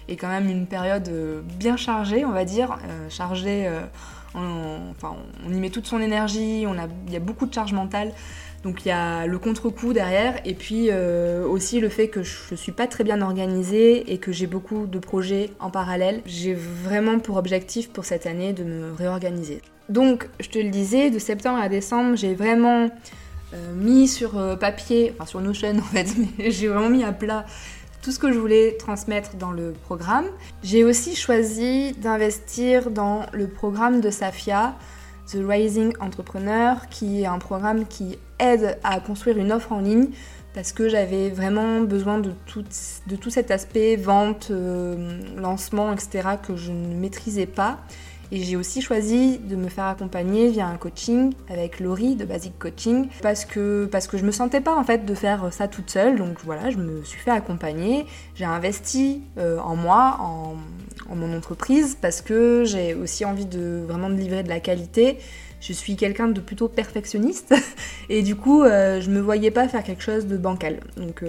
est 0.08 0.16
quand 0.16 0.28
même 0.28 0.48
une 0.48 0.66
période 0.66 1.10
bien 1.58 1.76
chargée, 1.76 2.24
on 2.24 2.32
va 2.32 2.44
dire, 2.44 2.78
chargée 3.08 3.70
on, 4.34 5.52
y 5.52 5.58
met 5.58 5.70
toute 5.70 5.86
son 5.86 6.00
énergie, 6.00 6.64
on 6.66 6.78
a, 6.78 6.86
il 7.06 7.12
y 7.12 7.16
a 7.16 7.20
beaucoup 7.20 7.46
de 7.46 7.54
charge 7.54 7.72
mentale. 7.72 8.12
Donc 8.62 8.84
il 8.84 8.88
y 8.88 8.92
a 8.92 9.26
le 9.26 9.38
contre-coup 9.38 9.94
derrière 9.94 10.38
et 10.44 10.52
puis 10.52 10.88
euh, 10.90 11.46
aussi 11.46 11.80
le 11.80 11.88
fait 11.88 12.08
que 12.08 12.22
je 12.22 12.36
ne 12.50 12.56
suis 12.56 12.72
pas 12.72 12.86
très 12.86 13.04
bien 13.04 13.22
organisée 13.22 14.12
et 14.12 14.18
que 14.18 14.32
j'ai 14.32 14.46
beaucoup 14.46 14.86
de 14.86 14.98
projets 14.98 15.50
en 15.60 15.70
parallèle. 15.70 16.20
J'ai 16.26 16.52
vraiment 16.52 17.18
pour 17.20 17.36
objectif 17.38 17.88
pour 17.88 18.04
cette 18.04 18.26
année 18.26 18.52
de 18.52 18.62
me 18.62 18.92
réorganiser. 18.92 19.62
Donc 19.88 20.28
je 20.40 20.50
te 20.50 20.58
le 20.58 20.68
disais, 20.68 21.10
de 21.10 21.18
septembre 21.18 21.58
à 21.58 21.70
décembre, 21.70 22.16
j'ai 22.16 22.34
vraiment 22.34 22.90
euh, 23.54 23.74
mis 23.74 24.06
sur 24.06 24.38
euh, 24.38 24.56
papier, 24.56 25.14
enfin 25.14 25.24
sur 25.24 25.40
Notion 25.40 25.76
en 25.78 25.82
fait, 25.82 26.08
mais 26.18 26.50
j'ai 26.50 26.68
vraiment 26.68 26.90
mis 26.90 27.02
à 27.02 27.12
plat 27.12 27.46
tout 28.02 28.12
ce 28.12 28.18
que 28.18 28.32
je 28.32 28.38
voulais 28.38 28.76
transmettre 28.78 29.36
dans 29.36 29.52
le 29.52 29.72
programme. 29.72 30.26
J'ai 30.62 30.84
aussi 30.84 31.14
choisi 31.14 31.92
d'investir 31.92 32.90
dans 32.90 33.26
le 33.32 33.46
programme 33.46 34.00
de 34.00 34.10
Safia, 34.10 34.74
The 35.30 35.38
Rising 35.46 35.92
Entrepreneur, 36.00 36.88
qui 36.88 37.22
est 37.22 37.26
un 37.26 37.38
programme 37.38 37.86
qui 37.86 38.18
aide 38.38 38.78
à 38.82 39.00
construire 39.00 39.38
une 39.38 39.52
offre 39.52 39.72
en 39.72 39.80
ligne 39.80 40.08
parce 40.54 40.72
que 40.72 40.88
j'avais 40.88 41.28
vraiment 41.28 41.80
besoin 41.80 42.18
de 42.18 42.32
tout, 42.46 42.64
cet 43.30 43.50
aspect 43.50 43.96
vente, 43.96 44.48
euh, 44.50 45.20
lancement, 45.36 45.92
etc. 45.92 46.30
que 46.42 46.56
je 46.56 46.72
ne 46.72 46.96
maîtrisais 46.96 47.46
pas. 47.46 47.78
Et 48.32 48.42
j'ai 48.42 48.56
aussi 48.56 48.80
choisi 48.80 49.38
de 49.38 49.56
me 49.56 49.68
faire 49.68 49.86
accompagner 49.86 50.50
via 50.50 50.66
un 50.66 50.76
coaching 50.76 51.32
avec 51.48 51.80
Laurie 51.80 52.14
de 52.14 52.24
Basic 52.24 52.56
Coaching 52.58 53.08
parce 53.22 53.44
que, 53.44 53.88
parce 53.90 54.06
que 54.06 54.18
je 54.18 54.24
me 54.24 54.30
sentais 54.30 54.60
pas 54.60 54.74
en 54.74 54.84
fait 54.84 55.04
de 55.04 55.14
faire 55.14 55.52
ça 55.52 55.66
toute 55.66 55.90
seule. 55.90 56.16
Donc 56.16 56.38
voilà, 56.44 56.70
je 56.70 56.76
me 56.76 57.02
suis 57.02 57.18
fait 57.18 57.32
accompagner. 57.32 58.06
J'ai 58.36 58.44
investi 58.44 59.22
euh, 59.38 59.58
en 59.58 59.74
moi, 59.74 60.18
en, 60.20 60.54
mon 61.14 61.36
entreprise 61.36 61.98
parce 62.00 62.22
que 62.22 62.62
j'ai 62.64 62.94
aussi 62.94 63.24
envie 63.24 63.46
de 63.46 63.84
vraiment 63.88 64.08
de 64.08 64.14
livrer 64.14 64.44
de 64.44 64.48
la 64.48 64.60
qualité. 64.60 65.18
Je 65.60 65.72
suis 65.72 65.96
quelqu'un 65.96 66.28
de 66.28 66.40
plutôt 66.40 66.68
perfectionniste 66.68 67.52
et 68.08 68.22
du 68.22 68.36
coup 68.36 68.62
euh, 68.62 69.00
je 69.00 69.10
me 69.10 69.20
voyais 69.20 69.50
pas 69.50 69.66
faire 69.66 69.82
quelque 69.82 70.04
chose 70.04 70.26
de 70.26 70.36
bancal. 70.36 70.78
Donc 70.96 71.24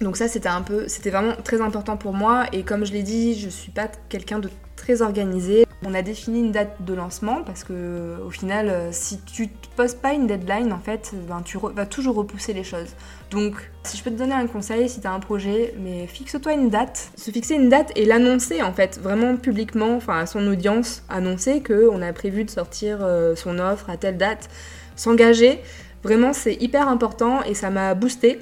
donc 0.00 0.16
ça 0.16 0.26
c'était 0.26 0.48
un 0.48 0.62
peu 0.62 0.88
c'était 0.88 1.10
vraiment 1.10 1.34
très 1.44 1.60
important 1.60 1.96
pour 1.96 2.14
moi 2.14 2.46
et 2.52 2.64
comme 2.64 2.84
je 2.84 2.92
l'ai 2.92 3.04
dit, 3.04 3.38
je 3.38 3.48
suis 3.48 3.70
pas 3.70 3.88
quelqu'un 4.08 4.40
de 4.40 4.50
très 4.76 5.02
organisé. 5.02 5.63
On 5.86 5.92
a 5.92 6.00
défini 6.00 6.40
une 6.40 6.52
date 6.52 6.76
de 6.80 6.94
lancement 6.94 7.42
parce 7.42 7.62
que 7.62 8.16
au 8.24 8.30
final, 8.30 8.68
euh, 8.68 8.88
si 8.90 9.20
tu 9.20 9.48
te 9.48 9.68
poses 9.76 9.94
pas 9.94 10.14
une 10.14 10.26
deadline, 10.26 10.72
en 10.72 10.78
fait, 10.78 11.12
ben, 11.28 11.42
tu 11.44 11.58
vas 11.58 11.84
toujours 11.84 12.14
repousser 12.14 12.54
les 12.54 12.64
choses. 12.64 12.94
Donc, 13.30 13.56
si 13.82 13.98
je 13.98 14.02
peux 14.02 14.10
te 14.10 14.16
donner 14.16 14.32
un 14.32 14.46
conseil, 14.46 14.88
si 14.88 15.00
tu 15.00 15.06
as 15.06 15.12
un 15.12 15.20
projet, 15.20 15.74
mais 15.78 16.06
fixe-toi 16.06 16.54
une 16.54 16.70
date. 16.70 17.10
Se 17.16 17.30
fixer 17.30 17.56
une 17.56 17.68
date 17.68 17.92
et 17.96 18.06
l'annoncer 18.06 18.62
en 18.62 18.72
fait, 18.72 18.98
vraiment 19.02 19.36
publiquement, 19.36 19.96
enfin 19.96 20.18
à 20.20 20.26
son 20.26 20.46
audience, 20.46 21.02
annoncer 21.10 21.62
qu'on 21.62 22.00
a 22.00 22.12
prévu 22.14 22.44
de 22.44 22.50
sortir 22.50 22.98
euh, 23.02 23.36
son 23.36 23.58
offre 23.58 23.90
à 23.90 23.98
telle 23.98 24.16
date, 24.16 24.48
s'engager. 24.96 25.60
Vraiment, 26.02 26.32
c'est 26.32 26.54
hyper 26.54 26.88
important 26.88 27.42
et 27.42 27.54
ça 27.54 27.68
m'a 27.70 27.94
boosté. 27.94 28.38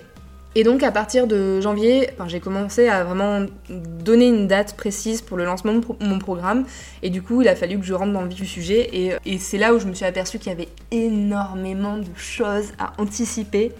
Et 0.54 0.64
donc 0.64 0.82
à 0.82 0.92
partir 0.92 1.26
de 1.26 1.60
janvier, 1.60 2.10
j'ai 2.26 2.40
commencé 2.40 2.88
à 2.88 3.04
vraiment 3.04 3.46
donner 3.70 4.28
une 4.28 4.46
date 4.46 4.76
précise 4.76 5.22
pour 5.22 5.36
le 5.38 5.44
lancement 5.44 5.72
de 5.72 5.82
mon 6.00 6.18
programme. 6.18 6.64
Et 7.02 7.08
du 7.08 7.22
coup, 7.22 7.40
il 7.40 7.48
a 7.48 7.56
fallu 7.56 7.78
que 7.78 7.84
je 7.86 7.94
rentre 7.94 8.12
dans 8.12 8.20
le 8.20 8.28
vif 8.28 8.40
du 8.40 8.46
sujet. 8.46 8.90
Et, 8.92 9.14
et 9.24 9.38
c'est 9.38 9.58
là 9.58 9.72
où 9.72 9.78
je 9.78 9.86
me 9.86 9.94
suis 9.94 10.04
aperçue 10.04 10.38
qu'il 10.38 10.50
y 10.50 10.54
avait 10.54 10.68
énormément 10.90 11.96
de 11.96 12.14
choses 12.16 12.72
à 12.78 12.92
anticiper. 12.98 13.72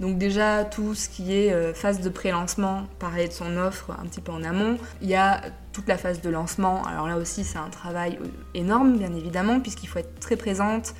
Donc 0.00 0.16
déjà 0.16 0.64
tout 0.64 0.94
ce 0.94 1.08
qui 1.08 1.34
est 1.34 1.52
euh, 1.52 1.74
phase 1.74 2.00
de 2.00 2.08
pré-lancement, 2.08 2.84
parler 2.98 3.26
de 3.26 3.32
son 3.32 3.56
offre 3.56 3.90
un 4.00 4.06
petit 4.06 4.20
peu 4.20 4.30
en 4.30 4.44
amont. 4.44 4.78
Il 5.02 5.08
y 5.08 5.16
a 5.16 5.40
toute 5.72 5.88
la 5.88 5.98
phase 5.98 6.20
de 6.20 6.30
lancement. 6.30 6.84
Alors 6.84 7.08
là 7.08 7.16
aussi 7.16 7.42
c'est 7.42 7.58
un 7.58 7.70
travail 7.70 8.18
euh, 8.22 8.26
énorme 8.54 8.96
bien 8.96 9.12
évidemment 9.14 9.58
puisqu'il 9.60 9.88
faut 9.88 9.98
être 9.98 10.20
très 10.20 10.36
présente, 10.36 10.90
euh, 10.90 10.92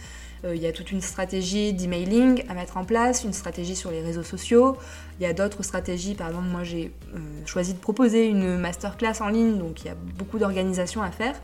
il 0.45 0.63
y 0.63 0.67
a 0.67 0.73
toute 0.73 0.93
une 0.93 1.01
stratégie 1.01 1.73
d'emailing 1.73 2.45
à 2.49 2.55
mettre 2.55 2.77
en 2.77 2.85
place, 2.85 3.25
une 3.25 3.33
stratégie 3.33 3.77
sur 3.77 3.91
les 3.91 4.01
réseaux 4.01 4.23
sociaux. 4.23 4.77
Il 5.19 5.25
y 5.25 5.27
a 5.27 5.33
d'autres 5.33 5.63
stratégies, 5.63 6.15
par 6.15 6.29
exemple, 6.29 6.49
moi 6.49 6.63
j'ai 6.63 6.93
euh, 7.15 7.19
choisi 7.45 7.75
de 7.75 7.79
proposer 7.79 8.27
une 8.27 8.57
masterclass 8.57 9.21
en 9.21 9.29
ligne, 9.29 9.59
donc 9.59 9.83
il 9.83 9.87
y 9.87 9.91
a 9.91 9.97
beaucoup 10.17 10.39
d'organisation 10.39 11.03
à 11.03 11.11
faire. 11.11 11.35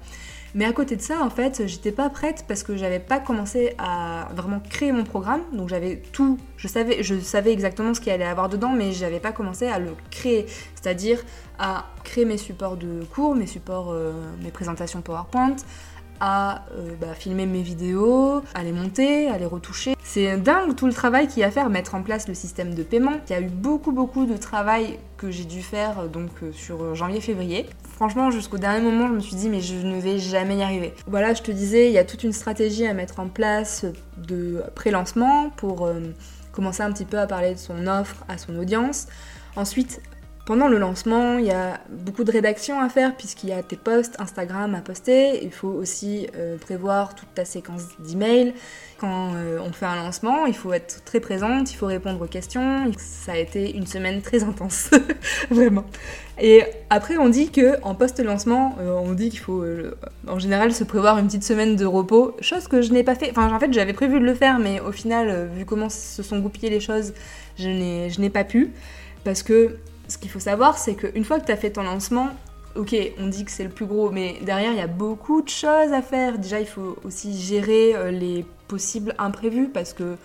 Mais 0.55 0.65
à 0.65 0.73
côté 0.73 0.95
de 0.95 1.03
ça, 1.03 1.21
en 1.21 1.31
fait, 1.31 1.67
j'étais 1.67 1.91
pas 1.91 2.09
prête 2.09 2.45
parce 2.47 2.63
que 2.63 2.77
j'avais 2.77 3.01
pas 3.01 3.19
commencé 3.19 3.75
à 3.77 4.29
vraiment 4.37 4.61
créer 4.61 4.93
mon 4.93 5.03
programme. 5.03 5.41
Donc 5.53 5.69
j'avais 5.69 6.01
tout, 6.13 6.39
je 6.57 6.69
savais, 6.69 7.03
je 7.03 7.19
savais 7.19 7.53
exactement 7.53 7.93
ce 7.93 8.01
qu'il 8.01 8.13
allait 8.13 8.25
avoir 8.25 8.49
dedans, 8.49 8.71
mais 8.71 8.93
j'avais 8.93 9.19
pas 9.19 9.33
commencé 9.33 9.67
à 9.67 9.81
le 9.81 9.91
créer. 10.13 10.47
C'est-à-dire 10.77 11.25
à 11.59 11.87
créer 12.05 12.25
mes 12.25 12.39
supports 12.39 12.77
de 12.77 13.03
cours, 13.13 13.35
mes 13.35 13.49
supports, 13.49 13.91
euh, 13.91 14.13
mes 14.45 14.53
présentations 14.53 15.01
PowerPoint, 15.03 15.57
à 16.27 16.65
euh, 16.79 16.95
bah, 16.99 17.09
filmer 17.13 17.45
mes 17.45 17.61
vidéos, 17.61 18.41
à 18.55 18.65
les 18.65 18.73
monter, 18.73 19.29
à 19.29 19.37
les 19.37 19.45
retoucher. 19.45 19.95
C'est 20.03 20.39
dingue 20.39 20.75
tout 20.75 20.87
le 20.87 20.95
travail 20.95 21.29
qu'il 21.29 21.41
y 21.41 21.45
a 21.45 21.49
à 21.49 21.51
faire, 21.51 21.69
mettre 21.69 21.95
en 21.95 22.03
place 22.03 22.29
le 22.29 22.33
système 22.33 22.75
de 22.75 22.83
paiement. 22.83 23.13
Il 23.29 23.33
y 23.33 23.37
a 23.37 23.43
eu 23.43 23.51
beaucoup 23.51 23.93
beaucoup 23.93 24.25
de 24.25 24.39
travail 24.39 24.99
que 25.19 25.31
j'ai 25.31 25.45
dû 25.45 25.61
faire 25.61 25.99
euh, 25.99 26.09
donc 26.09 26.31
euh, 26.43 26.51
sur 26.53 26.95
janvier-février. 26.95 27.67
Franchement, 27.97 28.31
jusqu'au 28.31 28.57
dernier 28.57 28.81
moment, 28.81 29.07
je 29.09 29.13
me 29.13 29.21
suis 29.21 29.37
dit 29.37 29.51
mais 29.51 29.61
je 29.61 29.75
ne 29.75 30.01
vais 30.01 30.19
jamais 30.19 30.57
y 30.57 30.63
arriver. 30.63 30.95
Voilà, 31.07 31.35
je 31.35 31.43
te 31.43 31.51
disais, 31.51 31.89
il 31.89 31.93
y 31.93 31.99
a 31.99 32.05
toute 32.05 32.25
une 32.25 32.33
stratégie 32.33 32.87
à 32.87 32.95
mettre 32.95 33.21
en 33.21 33.29
place 33.29 33.85
de 34.17 34.63
pré-lancement 34.75 35.51
pour 35.51 35.91
commencer 36.53 36.83
un 36.83 36.91
petit 36.91 37.05
peu 37.05 37.19
à 37.19 37.27
parler 37.27 37.53
de 37.53 37.59
son 37.59 37.87
offre 37.87 38.25
à 38.29 38.39
son 38.39 38.57
audience. 38.57 39.09
Ensuite, 39.57 40.01
pendant 40.45 40.69
le 40.69 40.79
lancement, 40.79 41.39
il 41.39 41.47
y 41.47 41.51
a 41.51 41.81
beaucoup 41.89 42.23
de 42.23 42.31
rédaction 42.31 42.79
à 42.81 42.89
faire 42.91 43.17
puisqu'il 43.17 43.49
y 43.49 43.53
a 43.53 43.63
tes 43.63 43.77
posts 43.77 44.21
Instagram 44.21 44.75
à 44.75 44.81
poster. 44.81 45.43
Il 45.43 45.51
faut 45.51 45.69
aussi 45.69 46.27
euh, 46.37 46.59
prévoir 46.59 47.15
toute 47.15 47.33
ta 47.35 47.47
séquence 47.47 47.85
d'emails. 47.99 48.53
Quand 48.99 49.33
euh, 49.35 49.59
on 49.65 49.73
fait 49.73 49.87
un 49.87 49.97
lancement, 49.97 50.45
il 50.45 50.55
faut 50.55 50.73
être 50.75 51.03
très 51.05 51.21
présente, 51.21 51.73
il 51.73 51.77
faut 51.77 51.87
répondre 51.87 52.23
aux 52.23 52.29
questions. 52.29 52.93
Ça 52.99 53.33
a 53.33 53.37
été 53.39 53.75
une 53.75 53.87
semaine 53.87 54.21
très 54.21 54.45
intense, 54.45 54.91
vraiment. 55.51 55.85
Et 56.39 56.63
après, 56.91 57.17
on 57.17 57.31
dit 57.31 57.51
que 57.51 57.81
en 57.83 57.95
post-lancement, 57.95 58.77
euh, 58.81 58.93
on 58.93 59.13
dit 59.15 59.31
qu'il 59.31 59.41
faut 59.41 59.65
en 60.29 60.39
général 60.39 60.75
se 60.75 60.85
prévoir 60.85 61.19
une 61.19 61.27
petite 61.27 61.45
semaine 61.45 61.75
de 61.75 61.87
repos, 61.87 62.37
chose 62.41 62.69
que 62.69 62.83
je 62.83 62.93
n'ai 62.93 63.03
pas 63.03 63.15
fait. 63.15 63.31
Enfin, 63.31 63.53
en 63.53 63.59
fait, 63.59 63.73
j'avais 63.73 63.95
prévu 63.95 64.21
de 64.21 64.25
le 64.25 64.35
faire, 64.35 64.59
mais 64.59 64.81
au 64.81 64.93
final, 64.93 65.49
vu 65.57 65.65
comment 65.65 65.89
se 65.89 66.23
sont 66.23 66.39
goupillées 66.39 66.71
les 66.71 66.81
choses, 66.81 67.15
je 67.59 67.69
n'ai 68.21 68.31
pas 68.31 68.45
pu 68.45 68.73
parce 69.25 69.43
que 69.43 69.79
ce 70.09 70.19
qu'il 70.19 70.31
faut 70.31 70.41
savoir, 70.41 70.79
c'est 70.79 70.95
qu'une 70.95 71.25
fois 71.25 71.41
que 71.41 71.47
tu 71.47 71.53
as 71.53 71.57
fait 71.57 71.71
ton 71.71 71.83
lancement, 71.83 72.31
ok, 72.77 72.95
on 73.19 73.29
dit 73.29 73.45
que 73.45 73.51
c'est 73.51 73.65
le 73.65 73.71
plus 73.71 73.87
gros, 73.87 74.11
mais 74.11 74.37
derrière, 74.43 74.73
il 74.73 74.79
y 74.79 74.83
a 74.83 74.87
beaucoup 74.87 75.43
de 75.43 75.49
choses 75.49 75.93
à 75.93 76.03
faire. 76.03 76.39
Déjà, 76.39 76.61
il 76.61 76.67
faut 76.67 76.97
aussi 77.05 77.41
gérer 77.41 77.95
euh, 77.95 78.11
les 78.11 78.45
possibles 78.69 79.15
imprévus 79.19 79.69
parce 79.69 79.93
que, 79.93 80.17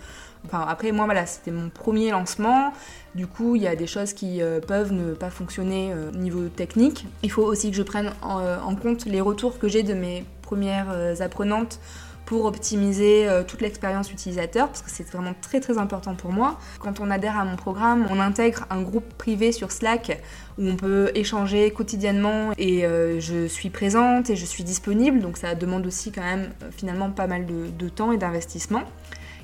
enfin, 0.46 0.64
après, 0.68 0.92
moi, 0.92 1.04
voilà, 1.04 1.26
c'était 1.26 1.50
mon 1.50 1.68
premier 1.68 2.10
lancement. 2.10 2.72
Du 3.14 3.26
coup, 3.26 3.56
il 3.56 3.62
y 3.62 3.68
a 3.68 3.76
des 3.76 3.86
choses 3.86 4.12
qui 4.12 4.42
euh, 4.42 4.60
peuvent 4.60 4.92
ne 4.92 5.14
pas 5.14 5.30
fonctionner 5.30 5.92
au 5.94 5.96
euh, 5.96 6.12
niveau 6.12 6.48
technique. 6.48 7.06
Il 7.22 7.30
faut 7.30 7.44
aussi 7.44 7.70
que 7.70 7.76
je 7.76 7.82
prenne 7.82 8.12
en 8.22 8.74
compte 8.76 9.04
les 9.04 9.20
retours 9.20 9.58
que 9.58 9.68
j'ai 9.68 9.82
de 9.82 9.94
mes 9.94 10.24
premières 10.42 11.20
apprenantes 11.20 11.78
pour 12.26 12.44
optimiser 12.44 13.28
euh, 13.28 13.42
toute 13.42 13.60
l'expérience 13.60 14.12
utilisateur 14.12 14.68
parce 14.68 14.82
que 14.82 14.90
c'est 14.90 15.08
vraiment 15.10 15.34
très 15.40 15.60
très 15.60 15.78
important 15.78 16.14
pour 16.14 16.32
moi. 16.32 16.58
Quand 16.78 17.00
on 17.00 17.10
adhère 17.10 17.38
à 17.38 17.44
mon 17.44 17.56
programme, 17.56 18.06
on 18.10 18.20
intègre 18.20 18.66
un 18.70 18.82
groupe 18.82 19.12
privé 19.14 19.52
sur 19.52 19.72
Slack 19.72 20.20
où 20.58 20.68
on 20.68 20.76
peut 20.76 21.10
échanger 21.14 21.70
quotidiennement 21.70 22.52
et 22.58 22.84
euh, 22.84 23.20
je 23.20 23.46
suis 23.46 23.70
présente 23.70 24.30
et 24.30 24.36
je 24.36 24.44
suis 24.44 24.64
disponible 24.64 25.20
donc 25.20 25.36
ça 25.36 25.54
demande 25.54 25.86
aussi 25.86 26.12
quand 26.12 26.22
même 26.22 26.50
euh, 26.62 26.70
finalement 26.70 27.10
pas 27.10 27.26
mal 27.26 27.46
de, 27.46 27.88
temps 27.88 28.12
et 28.12 28.18
d'investissement. 28.18 28.82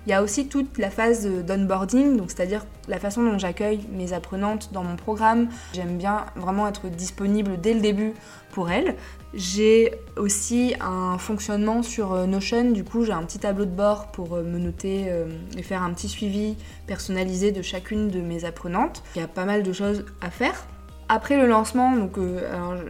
Il 0.07 0.11
y 0.11 0.13
a 0.13 0.23
aussi 0.23 0.47
toute 0.47 0.79
la 0.79 0.89
phase 0.89 1.27
d'onboarding, 1.27 2.17
donc 2.17 2.31
c'est-à-dire 2.31 2.65
la 2.87 3.01
façon 3.01 3.25
dont 3.25 3.39
j'accueille 3.39 3.81
mes 3.91 4.13
apprenantes 4.13 4.73
dans 4.73 4.85
mon 4.85 4.95
programme. 4.95 5.49
J'aime 5.73 5.99
bien 5.99 6.27
vraiment 6.37 6.69
être 6.69 6.89
disponible 6.89 7.61
dès 7.61 7.75
le 7.75 7.81
début 7.81 8.15
pour 8.53 8.71
elles. 8.71 8.95
J'ai 9.35 9.93
aussi 10.17 10.75
un 10.81 11.19
fonctionnement 11.19 11.83
sur 11.83 12.13
euh, 12.13 12.27
Notion, 12.27 12.71
du 12.71 12.85
coup 12.85 13.05
j'ai 13.05 13.13
un 13.13 13.25
petit 13.25 13.41
tableau 13.41 13.65
de 13.65 13.71
bord 13.71 14.07
pour 14.13 14.35
euh, 14.35 14.43
me 14.43 14.59
noter 14.59 15.07
euh, 15.09 15.27
et 15.59 15.63
faire 15.63 15.83
un 15.83 15.93
petit 15.93 16.09
suivi 16.09 16.57
personnalisé 16.87 17.51
de 17.51 17.61
chacune 17.61 18.09
de 18.09 18.21
mes 18.21 18.45
apprenantes. 18.45 19.03
Il 19.15 19.21
y 19.21 19.25
a 19.25 19.29
pas 19.29 19.45
mal 19.45 19.65
de 19.65 19.73
choses 19.73 20.05
à 20.21 20.31
faire. 20.31 20.67
Après 21.09 21.37
le 21.37 21.47
lancement, 21.47 21.95
donc 21.95 22.17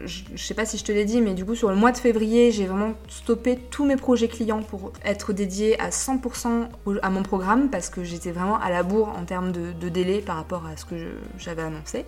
je, 0.07 0.23
je, 0.35 0.43
sais 0.43 0.55
pas 0.55 0.65
si 0.65 0.79
je 0.79 0.85
te 0.85 0.91
l'ai 0.91 1.05
dit, 1.05 1.21
mais 1.21 1.35
du 1.35 1.45
coup 1.45 1.55
sur 1.55 1.69
le 1.69 1.77
mois 1.77 1.93
de 1.93 1.99
février, 1.99 2.51
j'ai 2.51 2.65
vraiment 2.67 2.95
stoppé 3.09 3.59
tous 3.71 3.85
mes 3.85 3.97
projets 3.97 4.29
clients 4.29 4.63
pour 4.63 4.93
être 5.05 5.35
dédié 5.35 5.79
à 5.81 5.91
100% 5.91 6.69
à 7.03 7.11
mon 7.11 7.23
programme 7.23 7.69
parce 7.69 7.91
que 7.91 8.05
j'étais 8.05 8.33
vraiment 8.33 8.59
à 8.59 8.71
la 8.71 8.83
bourre 8.83 9.09
en 9.09 9.25
termes 9.25 9.53
de, 9.53 9.73
de 9.73 9.89
délai 9.91 10.21
par 10.21 10.37
rapport 10.37 10.65
à 10.65 10.79
ce 10.79 10.87
que 10.87 10.95
j'avais 11.39 11.63
annoncé. 11.63 12.07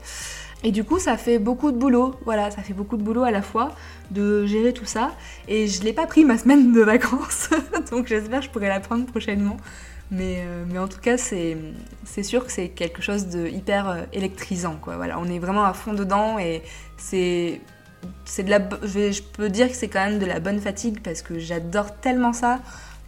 Et 0.64 0.72
du 0.72 0.82
coup, 0.82 0.98
ça 0.98 1.16
fait 1.16 1.38
beaucoup 1.38 1.70
de 1.70 1.76
boulot. 1.76 2.16
Voilà, 2.24 2.50
ça 2.50 2.62
fait 2.62 2.72
beaucoup 2.72 2.96
de 2.96 3.02
boulot 3.02 3.22
à 3.22 3.30
la 3.30 3.42
fois 3.42 3.72
de 4.10 4.44
gérer 4.46 4.72
tout 4.72 4.86
ça. 4.86 5.12
Et 5.46 5.68
je 5.68 5.82
l'ai 5.82 5.92
pas 5.92 6.06
pris 6.06 6.24
ma 6.24 6.36
semaine 6.38 6.72
de 6.72 6.80
vacances, 6.80 7.50
donc 7.90 8.06
j'espère 8.06 8.40
que 8.40 8.46
je 8.46 8.50
pourrai 8.50 8.68
la 8.68 8.80
prendre 8.80 9.06
prochainement. 9.06 9.56
Mais, 10.10 10.38
euh, 10.38 10.64
mais 10.66 10.78
en 10.78 10.88
tout 10.88 11.00
cas, 11.00 11.18
c'est 11.18 12.22
sûr 12.22 12.44
que 12.46 12.52
c'est 12.52 12.68
quelque 12.68 13.02
chose 13.02 13.26
de 13.28 13.46
hyper 13.46 13.88
euh, 13.88 14.02
électrisant. 14.12 14.76
Quoi. 14.80 14.96
Voilà, 14.96 15.18
on 15.18 15.26
est 15.26 15.38
vraiment 15.38 15.64
à 15.64 15.74
fond 15.74 15.92
dedans 15.92 16.38
et 16.38 16.62
c'est 16.96 17.60
de 18.38 18.50
la 18.50 18.60
je, 18.82 19.20
peux 19.22 19.48
dire 19.48 19.68
que 19.68 19.74
c'est 19.74 19.88
quand 19.88 20.04
même 20.04 20.18
de 20.18 20.26
la 20.26 20.40
bonne 20.40 20.60
fatigue 20.60 21.00
parce 21.02 21.20
que 21.20 21.38
j'adore 21.38 21.96
tellement 21.96 22.32
ça 22.32 22.60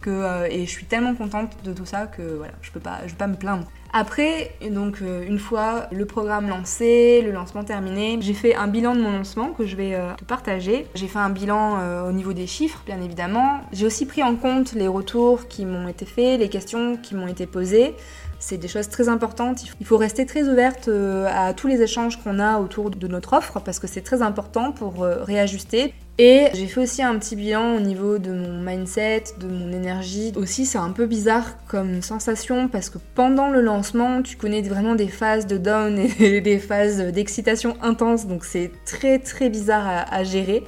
euh, 0.09 0.47
et 0.49 0.65
je 0.65 0.69
suis 0.71 0.85
tellement 0.85 1.15
contente 1.15 1.51
de 1.63 1.73
tout 1.73 1.85
ça 1.85 2.07
que 2.07 2.21
voilà 2.21 2.53
je 2.61 2.71
peux 2.71 2.79
pas 2.79 2.99
peux 3.07 3.15
pas 3.15 3.27
me 3.27 3.35
plaindre 3.35 3.67
après, 3.93 4.55
donc 4.71 4.99
euh, 5.01 5.25
une 5.27 5.37
fois 5.37 5.87
le 5.91 6.05
programme 6.05 6.47
lancé, 6.47 7.21
le 7.21 7.31
lancement 7.31 7.65
terminé, 7.65 8.17
j'ai 8.21 8.33
fait 8.33 8.55
un 8.55 8.67
bilan 8.67 8.95
de 8.95 9.01
mon 9.01 9.11
lancement 9.11 9.49
que 9.49 9.65
je 9.65 9.75
vais 9.75 9.95
euh, 9.95 10.13
te 10.15 10.23
partager. 10.23 10.87
J'ai 10.95 11.07
fait 11.07 11.19
un 11.19 11.29
bilan 11.29 12.07
au 12.07 12.13
niveau 12.13 12.31
des 12.31 12.47
chiffres, 12.47 12.81
bien 12.85 13.01
évidemment. 13.01 13.59
J'ai 13.73 13.85
aussi 13.85 14.05
pris 14.05 14.23
en 14.23 14.37
compte 14.37 14.73
les 14.73 14.87
retours 14.87 15.49
qui 15.49 15.65
m'ont 15.65 15.89
été 15.89 16.05
faits, 16.05 16.39
les 16.39 16.47
questions 16.47 16.95
qui 16.95 17.15
m'ont 17.15 17.27
été 17.27 17.45
posées. 17.45 17.95
C'est 18.39 18.57
des 18.57 18.69
choses 18.69 18.87
très 18.87 19.09
importantes. 19.09 19.63
Il 19.81 19.85
faut 19.85 19.97
rester 19.97 20.25
très 20.25 20.47
ouverte 20.47 20.89
à 21.27 21.53
tous 21.53 21.67
les 21.67 21.81
échanges 21.81 22.17
qu'on 22.23 22.39
a 22.39 22.59
autour 22.59 22.91
de 22.91 23.07
notre 23.07 23.33
offre 23.33 23.59
parce 23.59 23.79
que 23.79 23.87
c'est 23.87 24.01
très 24.01 24.21
important 24.21 24.71
pour 24.71 25.03
réajuster. 25.03 25.93
Et 26.23 26.49
j'ai 26.53 26.67
fait 26.67 26.81
aussi 26.81 27.01
un 27.01 27.17
petit 27.17 27.35
bilan 27.35 27.77
au 27.77 27.79
niveau 27.79 28.19
de 28.19 28.31
mon 28.31 28.61
mindset, 28.61 29.23
de 29.39 29.47
mon 29.47 29.71
énergie. 29.73 30.31
Aussi, 30.35 30.67
c'est 30.67 30.77
un 30.77 30.91
peu 30.91 31.07
bizarre 31.07 31.57
comme 31.67 32.03
sensation 32.03 32.67
parce 32.67 32.91
que 32.91 32.99
pendant 33.15 33.49
le 33.49 33.59
lancement, 33.59 34.21
tu 34.21 34.37
connais 34.37 34.61
vraiment 34.61 34.93
des 34.93 35.07
phases 35.07 35.47
de 35.47 35.57
down 35.57 35.97
et 35.97 36.41
des 36.41 36.59
phases 36.59 36.99
d'excitation 37.11 37.75
intense, 37.81 38.27
donc 38.27 38.45
c'est 38.45 38.69
très 38.85 39.17
très 39.17 39.49
bizarre 39.49 40.05
à, 40.11 40.23
gérer. 40.23 40.63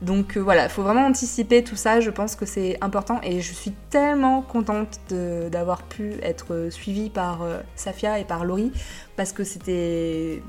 Donc 0.00 0.38
euh, 0.38 0.40
voilà, 0.40 0.64
il 0.64 0.70
faut 0.70 0.82
vraiment 0.82 1.04
anticiper 1.04 1.62
tout 1.62 1.76
ça, 1.76 2.00
je 2.00 2.08
pense 2.08 2.34
que 2.34 2.46
c'est 2.46 2.78
important 2.80 3.20
et 3.22 3.42
je 3.42 3.52
suis 3.52 3.72
tellement 3.90 4.40
contente 4.40 5.00
d'avoir 5.10 5.82
pu 5.82 6.14
être 6.22 6.68
suivie 6.70 7.10
par 7.10 7.42
euh, 7.42 7.60
Safia 7.76 8.20
et 8.20 8.24
par 8.24 8.46
Laurie 8.46 8.72
parce 9.16 9.32
que 9.32 9.44
c'était 9.44 10.42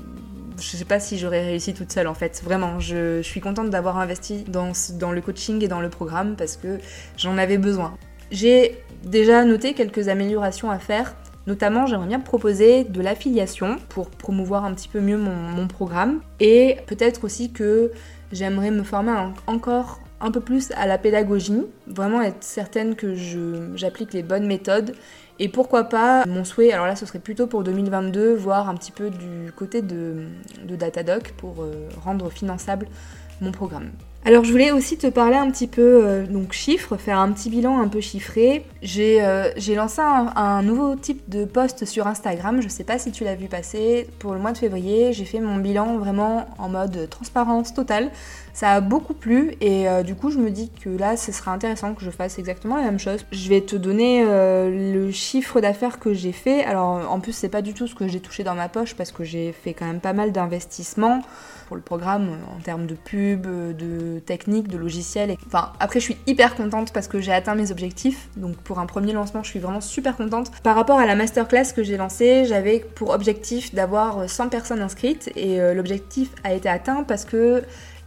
je 0.58 0.76
sais 0.76 0.84
pas 0.84 1.00
si 1.00 1.18
j'aurais 1.18 1.44
réussi 1.44 1.74
toute 1.74 1.92
seule 1.92 2.06
en 2.06 2.14
fait. 2.14 2.42
Vraiment, 2.44 2.80
je, 2.80 3.22
suis 3.22 3.40
contente 3.40 3.70
d'avoir 3.70 3.98
investi 3.98 4.44
dans, 4.48 4.72
dans 4.94 5.12
le 5.12 5.20
coaching 5.20 5.62
et 5.62 5.68
dans 5.68 5.80
le 5.80 5.90
programme 5.90 6.36
parce 6.36 6.56
que 6.56 6.78
j'en 7.16 7.38
avais 7.38 7.58
besoin. 7.58 7.96
J'ai 8.30 8.82
déjà 9.04 9.44
noté 9.44 9.74
quelques 9.74 10.08
améliorations 10.08 10.70
à 10.70 10.78
faire. 10.78 11.14
Notamment, 11.46 11.86
j'aimerais 11.86 12.08
bien 12.08 12.20
proposer 12.20 12.82
de 12.82 13.00
l'affiliation 13.00 13.76
pour 13.88 14.10
promouvoir 14.10 14.64
un 14.64 14.74
petit 14.74 14.88
peu 14.88 15.00
mieux 15.00 15.16
mon, 15.16 15.68
programme. 15.68 16.20
Et 16.40 16.78
peut-être 16.86 17.22
aussi 17.22 17.52
que 17.52 17.92
j'aimerais 18.32 18.72
me 18.72 18.82
former 18.82 19.30
encore 19.46 20.00
un 20.20 20.30
peu 20.30 20.40
plus 20.40 20.72
à 20.72 20.86
la 20.86 20.98
pédagogie, 20.98 21.62
vraiment 21.86 22.20
être 22.22 22.42
certaine 22.42 22.96
que 22.96 23.14
j'applique 23.74 24.12
les 24.12 24.22
bonnes 24.22 24.46
méthodes 24.46 24.94
et 25.38 25.48
pourquoi 25.48 25.84
pas, 25.84 26.24
mon 26.26 26.44
souhait, 26.44 26.72
alors 26.72 26.86
là 26.86 26.96
ce 26.96 27.04
serait 27.04 27.18
plutôt 27.18 27.46
pour 27.46 27.62
2022, 27.62 28.34
voir 28.34 28.68
un 28.68 28.74
petit 28.74 28.92
peu 28.92 29.10
du 29.10 29.52
côté 29.54 29.82
de, 29.82 30.24
Datadoc 30.64 31.32
pour 31.36 31.62
euh, 31.62 31.88
rendre 32.04 32.30
finançable 32.30 32.86
mon 33.40 33.52
programme. 33.52 33.90
Alors 34.26 34.42
je 34.42 34.50
voulais 34.50 34.72
aussi 34.72 34.98
te 34.98 35.06
parler 35.06 35.36
un 35.36 35.48
petit 35.52 35.68
peu 35.68 36.04
euh, 36.04 36.26
donc 36.26 36.52
chiffres, 36.52 36.96
faire 36.96 37.20
un 37.20 37.30
petit 37.30 37.48
bilan 37.48 37.78
un 37.78 37.86
peu 37.86 38.00
chiffré. 38.00 38.64
J'ai 38.82 39.22
euh, 39.22 39.52
lancé 39.76 40.00
un, 40.02 40.62
nouveau 40.64 40.96
type 40.96 41.22
de 41.28 41.44
post 41.44 41.84
sur 41.84 42.08
Instagram, 42.08 42.60
je 42.60 42.66
sais 42.66 42.82
pas 42.82 42.98
si 42.98 43.12
tu 43.12 43.22
l'as 43.22 43.36
vu 43.36 43.46
passer, 43.46 44.08
pour 44.18 44.34
le 44.34 44.40
mois 44.40 44.50
de 44.50 44.58
février, 44.58 45.12
j'ai 45.12 45.24
fait 45.24 45.38
mon 45.38 45.58
bilan 45.58 45.98
vraiment 45.98 46.48
en 46.58 46.68
mode 46.68 47.08
transparence 47.08 47.72
totale. 47.72 48.10
Ça 48.52 48.72
a 48.72 48.80
beaucoup 48.80 49.14
plu 49.14 49.54
et 49.60 49.88
euh, 49.88 50.02
du 50.02 50.16
coup 50.16 50.32
je 50.32 50.38
me 50.38 50.50
dis 50.50 50.72
que 50.72 50.88
là 50.88 51.16
ce 51.16 51.30
serait 51.30 51.52
intéressant 51.52 51.94
que 51.94 52.02
je 52.02 52.10
fasse 52.10 52.40
exactement 52.40 52.78
la 52.78 52.82
même 52.82 52.98
chose. 52.98 53.24
Je 53.30 53.48
vais 53.48 53.60
te 53.60 53.76
donner 53.76 54.24
le 54.24 55.12
chiffre 55.12 55.60
d'affaires 55.60 56.00
que 56.00 56.14
j'ai 56.14 56.32
fait. 56.32 56.64
Alors 56.64 57.12
en 57.12 57.20
plus 57.20 57.30
c'est 57.30 57.48
pas 57.48 57.62
du 57.62 57.74
tout 57.74 57.86
ce 57.86 57.94
que 57.94 58.08
j'ai 58.08 58.18
touché 58.18 58.42
dans 58.42 58.56
ma 58.56 58.68
poche 58.68 58.96
parce 58.96 59.12
que 59.12 59.22
j'ai 59.22 59.52
fait 59.52 59.72
quand 59.72 59.86
même 59.86 60.00
pas 60.00 60.14
mal 60.14 60.32
d'investissements 60.32 61.22
pour 61.66 61.76
le 61.76 61.82
programme 61.82 62.38
en 62.56 62.60
termes 62.60 62.86
de 62.86 62.94
pub, 62.94 63.42
de 63.42 64.20
technique, 64.20 64.68
de 64.68 64.78
logiciel. 64.78 65.36
Enfin, 65.46 65.72
après, 65.80 66.00
je 66.00 66.04
suis 66.04 66.16
hyper 66.26 66.54
contente 66.54 66.92
parce 66.92 67.08
que 67.08 67.20
j'ai 67.20 67.32
atteint 67.32 67.54
mes 67.54 67.70
objectifs. 67.70 68.28
Donc, 68.36 68.56
pour 68.56 68.78
un 68.78 68.86
premier 68.86 69.12
lancement, 69.12 69.42
je 69.42 69.50
suis 69.50 69.58
vraiment 69.58 69.80
super 69.80 70.16
contente. 70.16 70.50
Par 70.62 70.76
rapport 70.76 70.98
à 70.98 71.06
la 71.06 71.14
masterclass 71.14 71.72
que 71.74 71.82
j'ai 71.82 71.96
lancée, 71.96 72.44
j'avais 72.46 72.80
pour 72.94 73.10
objectif 73.10 73.74
d'avoir 73.74 74.28
100 74.28 74.48
personnes 74.48 74.80
inscrites 74.80 75.30
et 75.36 75.60
euh, 75.60 75.74
l'objectif 75.74 76.30
a 76.44 76.54
été 76.54 76.68
atteint 76.68 77.02
parce 77.02 77.24
que 77.24 77.62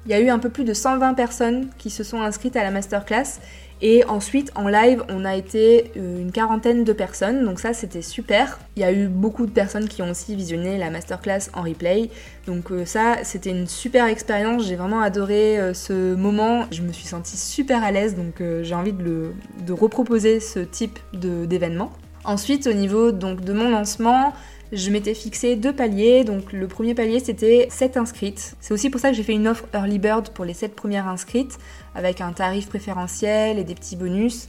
il 0.05 0.11
y 0.11 0.13
a 0.13 0.19
eu 0.19 0.29
un 0.29 0.39
peu 0.39 0.49
plus 0.49 0.63
de 0.63 0.73
120 0.73 1.13
personnes 1.13 1.67
qui 1.77 1.89
se 1.89 2.03
sont 2.03 2.21
inscrites 2.21 2.55
à 2.55 2.63
la 2.63 2.71
masterclass. 2.71 3.39
Et 3.81 4.03
ensuite, 4.05 4.51
en 4.55 4.67
live, 4.67 5.03
on 5.07 5.23
a 5.23 5.37
été 5.37 5.91
euh, 5.95 6.21
une 6.21 6.33
quarantaine 6.33 6.83
de 6.83 6.91
personnes, 6.91 7.45
donc 7.45 7.61
ça 7.61 7.73
c'était 7.73 8.01
super. 8.01 8.59
Il 8.75 8.81
y 8.81 8.85
a 8.85 8.91
eu 8.91 9.07
beaucoup 9.07 9.45
de 9.45 9.51
personnes 9.51 9.87
qui 9.87 10.01
ont 10.01 10.09
aussi 10.09 10.35
visionné 10.35 10.77
la 10.77 10.89
masterclass 10.89 11.49
en 11.53 11.61
replay, 11.61 12.09
donc 12.45 12.71
euh, 12.71 12.83
ça 12.83 13.23
c'était 13.23 13.51
une 13.51 13.67
super 13.67 14.05
expérience, 14.07 14.65
j'ai 14.65 14.75
vraiment 14.75 14.99
adoré 14.99 15.57
euh, 15.57 15.73
ce 15.73 16.13
moment, 16.13 16.65
je 16.71 16.81
me 16.81 16.91
suis 16.91 17.05
sentie 17.05 17.37
super 17.37 17.81
à 17.81 17.91
l'aise, 17.91 18.15
donc 18.15 18.43
j'ai 18.63 18.75
envie 18.75 18.91
de, 18.91 19.31
reproposer 19.69 20.41
ce 20.41 20.59
type 20.59 20.99
d'événement. 21.13 21.91
Ensuite, 22.25 22.67
au 22.67 22.73
niveau 22.73 23.11
donc, 23.11 23.41
de 23.41 23.53
mon 23.53 23.69
lancement, 23.69 24.33
je 24.71 24.89
m'étais 24.91 25.13
fixé 25.13 25.55
deux 25.55 25.73
paliers. 25.73 26.23
Donc 26.23 26.53
le 26.53 26.67
premier 26.67 26.93
palier 26.93 27.19
c'était 27.19 27.67
7 27.69 27.97
inscrites. 27.97 28.55
C'est 28.59 28.73
aussi 28.73 28.89
pour 28.89 28.99
ça 29.01 29.09
que 29.09 29.15
j'ai 29.15 29.23
fait 29.23 29.33
une 29.33 29.47
offre 29.47 29.65
Early 29.73 29.99
Bird 29.99 30.29
pour 30.29 30.45
les 30.45 30.53
7 30.53 30.75
premières 30.75 31.07
inscrites 31.07 31.57
avec 31.95 32.21
un 32.21 32.31
tarif 32.31 32.67
préférentiel 32.67 33.57
et 33.59 33.63
des 33.63 33.75
petits 33.75 33.95
bonus 33.95 34.47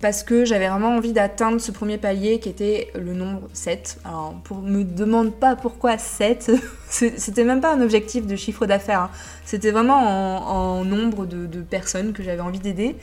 parce 0.00 0.22
que 0.22 0.44
j'avais 0.44 0.68
vraiment 0.68 0.96
envie 0.96 1.12
d'atteindre 1.12 1.60
ce 1.60 1.72
premier 1.72 1.98
palier 1.98 2.38
qui 2.38 2.48
était 2.48 2.90
le 2.94 3.14
nombre 3.14 3.48
7. 3.52 3.98
Alors, 4.04 4.34
pour 4.44 4.58
me 4.58 4.84
demande 4.84 5.34
pas 5.34 5.56
pourquoi 5.56 5.98
7, 5.98 6.52
c'était 6.88 7.44
même 7.44 7.60
pas 7.60 7.74
un 7.74 7.80
objectif 7.80 8.26
de 8.26 8.36
chiffre 8.36 8.66
d'affaires, 8.66 9.02
hein. 9.02 9.10
c'était 9.44 9.70
vraiment 9.70 10.78
en, 10.78 10.84
nombre 10.84 11.26
de, 11.26 11.60
personnes 11.62 12.12
que 12.12 12.22
j'avais 12.22 12.40
envie 12.40 12.60
d'aider. 12.60 12.96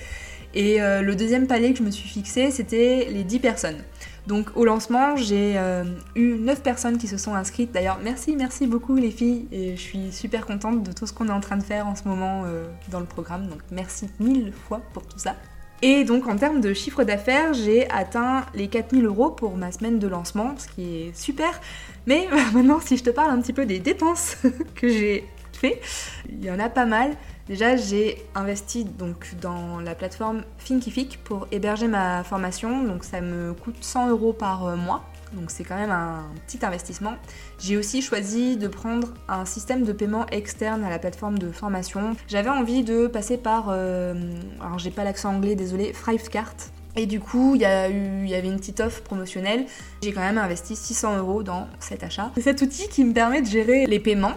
Et 0.54 0.82
euh, 0.82 1.02
le 1.02 1.16
deuxième 1.16 1.48
palier 1.48 1.74
que 1.74 1.80
je 1.80 1.84
me 1.84 1.92
suis 1.92 2.08
fixé, 2.08 2.50
c'était 2.50 3.10
les 3.12 3.26
10 3.26 3.40
personnes. 3.40 3.84
Donc 4.28 4.50
au 4.56 4.66
lancement, 4.66 5.16
j'ai 5.16 5.54
euh, 5.58 5.84
eu 6.16 6.36
9 6.36 6.64
personnes 6.64 6.98
qui 6.98 7.08
se 7.08 7.18
sont 7.18 7.36
inscrites. 7.36 7.72
D'ailleurs, 7.72 8.00
merci, 8.04 8.36
merci 8.36 8.66
beaucoup 8.66 8.96
les 8.96 9.12
filles. 9.12 9.48
Et 9.52 9.76
je 9.76 9.82
suis 9.82 10.12
super 10.12 10.46
contente 10.46 10.84
de 10.84 10.92
tout 10.92 11.06
ce 11.06 11.14
qu'on 11.14 11.28
est 11.28 11.34
en 11.34 11.42
train 11.42 11.58
de 11.58 11.64
faire 11.64 11.88
en 11.88 11.96
ce 11.96 12.08
moment 12.08 12.44
euh, 12.46 12.68
dans 12.90 13.00
le 13.00 13.06
programme. 13.06 13.48
Donc 13.48 13.60
merci 13.72 14.10
mille 14.20 14.52
fois 14.52 14.82
pour 14.94 15.06
tout 15.06 15.20
ça. 15.20 15.36
Et 15.82 16.04
donc 16.04 16.28
en 16.28 16.38
termes 16.38 16.62
de 16.62 16.74
chiffre 16.74 17.04
d'affaires, 17.04 17.54
j'ai 17.54 17.90
atteint 17.92 18.46
les 18.56 18.68
4000 18.68 19.06
euros 19.06 19.30
pour 19.30 19.58
ma 19.58 19.72
semaine 19.72 20.00
de 20.00 20.08
lancement, 20.08 20.56
ce 20.58 20.68
qui 20.68 21.02
est 21.02 21.16
super. 21.16 21.60
Mais 22.08 22.28
maintenant, 22.54 22.80
si 22.80 22.98
je 22.98 23.04
te 23.04 23.10
parle 23.12 23.32
un 23.32 23.42
petit 23.42 23.54
peu 23.54 23.66
des 23.66 23.80
dépenses 23.80 24.38
que 24.76 24.88
j'ai 24.88 25.28
fait, 25.54 25.82
il 26.30 26.44
y 26.44 26.50
en 26.50 26.60
a 26.60 26.70
pas 26.70 26.86
mal. 26.86 27.12
Déjà, 27.48 27.76
j'ai 27.76 28.26
investi 28.34 28.86
donc 28.86 29.36
dans 29.40 29.80
la 29.80 29.94
plateforme 29.94 30.44
Thinkific 30.66 31.20
pour 31.24 31.48
héberger 31.52 31.88
ma 31.88 32.24
formation. 32.24 32.84
Donc, 32.84 33.04
ça 33.04 33.22
me 33.22 33.54
coûte 33.54 33.78
100 33.82 34.10
euros 34.10 34.34
par 34.34 34.66
euh, 34.66 34.76
mois. 34.76 35.04
Donc, 35.34 35.52
c'est 35.52 35.64
quand 35.64 35.76
même 35.76 35.92
un 35.92 36.24
petit 36.48 36.66
investissement. 36.66 37.14
J'ai 37.60 37.78
aussi 37.78 38.02
choisi 38.02 38.58
de 38.58 38.68
prendre 38.68 39.10
un 39.28 39.46
système 39.46 39.84
de 39.84 39.92
paiement 39.92 40.26
externe 40.28 40.84
à 40.84 40.90
la 40.90 40.98
plateforme 40.98 41.38
de 41.38 41.52
formation. 41.52 42.16
J'avais 42.28 42.50
envie 42.50 42.84
de 42.84 43.06
passer 43.06 43.38
par, 43.38 43.68
euh, 43.70 44.16
alors 44.60 44.80
j'ai 44.80 44.92
pas 44.92 45.04
l'accent 45.04 45.36
anglais, 45.36 45.54
désolé, 45.56 45.92
Thrivecart. 45.92 46.56
Et 46.96 47.06
du 47.06 47.20
coup, 47.20 47.54
il 47.56 47.62
y, 47.62 47.66
il 47.66 48.30
y 48.30 48.36
avait 48.36 48.48
une 48.48 48.58
petite 48.58 48.80
offre 48.80 49.04
promotionnelle. 49.04 49.66
J'ai 50.02 50.14
quand 50.14 50.22
même 50.22 50.38
investi 50.40 50.76
600 50.76 51.18
euros 51.18 51.44
dans 51.44 51.68
cet 51.80 52.04
achat. 52.04 52.32
C'est 52.36 52.42
cet 52.42 52.62
outil 52.62 52.88
qui 52.88 53.04
me 53.04 53.14
permet 53.14 53.42
de 53.42 53.48
gérer 53.48 53.86
les 53.86 54.00
paiements 54.00 54.34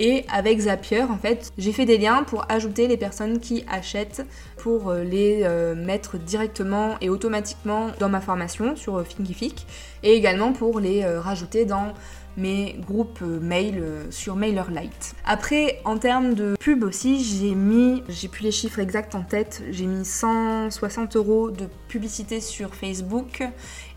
et 0.00 0.24
avec 0.32 0.60
Zapier, 0.60 1.02
en 1.02 1.18
fait, 1.18 1.52
j'ai 1.56 1.72
fait 1.72 1.84
des 1.84 1.98
liens 1.98 2.24
pour 2.24 2.44
ajouter 2.48 2.88
les 2.88 2.96
personnes 2.96 3.38
qui 3.38 3.64
achètent, 3.70 4.26
pour 4.58 4.90
euh, 4.90 5.04
les 5.04 5.42
euh, 5.42 5.74
mettre 5.74 6.18
directement 6.18 6.96
et 7.00 7.08
automatiquement 7.08 7.90
dans 8.00 8.08
ma 8.08 8.20
formation 8.20 8.76
sur 8.76 8.96
euh, 8.96 9.04
Thinkific, 9.04 9.66
et 10.02 10.14
également 10.14 10.52
pour 10.52 10.80
les 10.80 11.04
rajouter 11.04 11.64
dans 11.64 11.94
mes 12.36 12.76
groupes 12.86 13.22
mail 13.22 13.82
sur 14.10 14.36
MailerLite. 14.36 15.14
Après, 15.24 15.80
en 15.84 15.96
termes 15.96 16.34
de 16.34 16.56
pub 16.60 16.82
aussi, 16.84 17.24
j'ai 17.24 17.54
mis, 17.54 18.02
j'ai 18.08 18.28
plus 18.28 18.42
les 18.42 18.50
chiffres 18.50 18.80
exacts 18.80 19.14
en 19.14 19.22
tête, 19.22 19.62
j'ai 19.70 19.86
mis 19.86 20.04
160 20.04 21.16
euros 21.16 21.50
de 21.50 21.68
publicité 21.88 22.40
sur 22.40 22.74
Facebook 22.74 23.42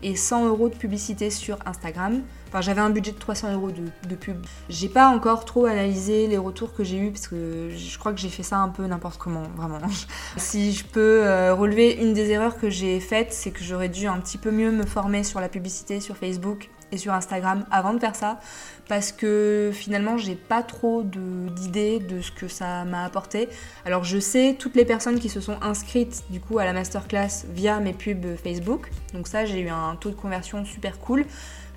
et 0.02 0.16
100 0.16 0.48
euros 0.48 0.70
de 0.70 0.76
publicité 0.76 1.28
sur 1.28 1.58
Instagram. 1.66 2.22
Enfin, 2.48 2.60
j'avais 2.62 2.80
un 2.80 2.90
budget 2.90 3.12
de 3.12 3.18
300 3.18 3.52
euros 3.52 3.70
de, 3.70 4.14
pub. 4.14 4.44
J'ai 4.68 4.88
pas 4.88 5.08
encore 5.08 5.44
trop 5.44 5.66
analysé 5.66 6.26
les 6.26 6.38
retours 6.38 6.74
que 6.74 6.82
j'ai 6.82 6.98
eu 6.98 7.10
parce 7.10 7.28
que 7.28 7.70
je 7.76 7.98
crois 7.98 8.12
que 8.12 8.20
j'ai 8.20 8.30
fait 8.30 8.42
ça 8.42 8.56
un 8.56 8.68
peu 8.68 8.86
n'importe 8.86 9.18
comment, 9.18 9.44
vraiment. 9.56 9.80
si 10.36 10.72
je 10.72 10.84
peux 10.84 11.26
euh, 11.26 11.54
relever 11.54 11.92
une 11.92 12.14
des 12.14 12.30
erreurs 12.30 12.58
que 12.58 12.70
j'ai 12.70 13.00
faites, 13.00 13.32
c'est 13.32 13.50
que 13.50 13.62
j'aurais 13.62 13.90
dû 13.90 14.06
un 14.06 14.18
petit 14.18 14.38
peu 14.38 14.50
mieux 14.50 14.70
me 14.70 14.86
former 14.86 15.24
sur 15.24 15.40
la 15.40 15.48
publicité 15.48 16.00
sur 16.00 16.16
Facebook 16.16 16.70
et 16.90 16.96
sur 16.96 17.12
Instagram 17.12 17.66
avant 17.70 17.92
de 17.92 17.98
faire 17.98 18.16
ça 18.16 18.40
parce 18.88 19.12
que 19.12 19.70
finalement 19.74 20.16
j'ai 20.16 20.34
pas 20.34 20.62
trop 20.62 21.02
d'idées 21.02 21.98
de, 21.98 22.16
de, 22.16 22.20
ce 22.22 22.32
que 22.32 22.48
ça 22.48 22.84
m'a 22.84 23.04
apporté. 23.04 23.48
Alors 23.84 24.04
je 24.04 24.18
sais 24.18 24.56
toutes 24.58 24.74
les 24.74 24.86
personnes 24.86 25.20
qui 25.20 25.28
se 25.28 25.40
sont 25.40 25.58
inscrites 25.60 26.24
du 26.30 26.40
coup 26.40 26.58
à 26.58 26.64
la 26.64 26.72
masterclass 26.72 27.44
via 27.50 27.80
mes 27.80 27.92
pubs 27.92 28.36
Facebook, 28.42 28.90
donc 29.12 29.28
ça 29.28 29.44
j'ai 29.44 29.60
eu 29.60 29.68
un 29.68 29.96
taux 29.96 30.10
de 30.10 30.14
conversion 30.14 30.64
super 30.64 30.98
cool. 30.98 31.26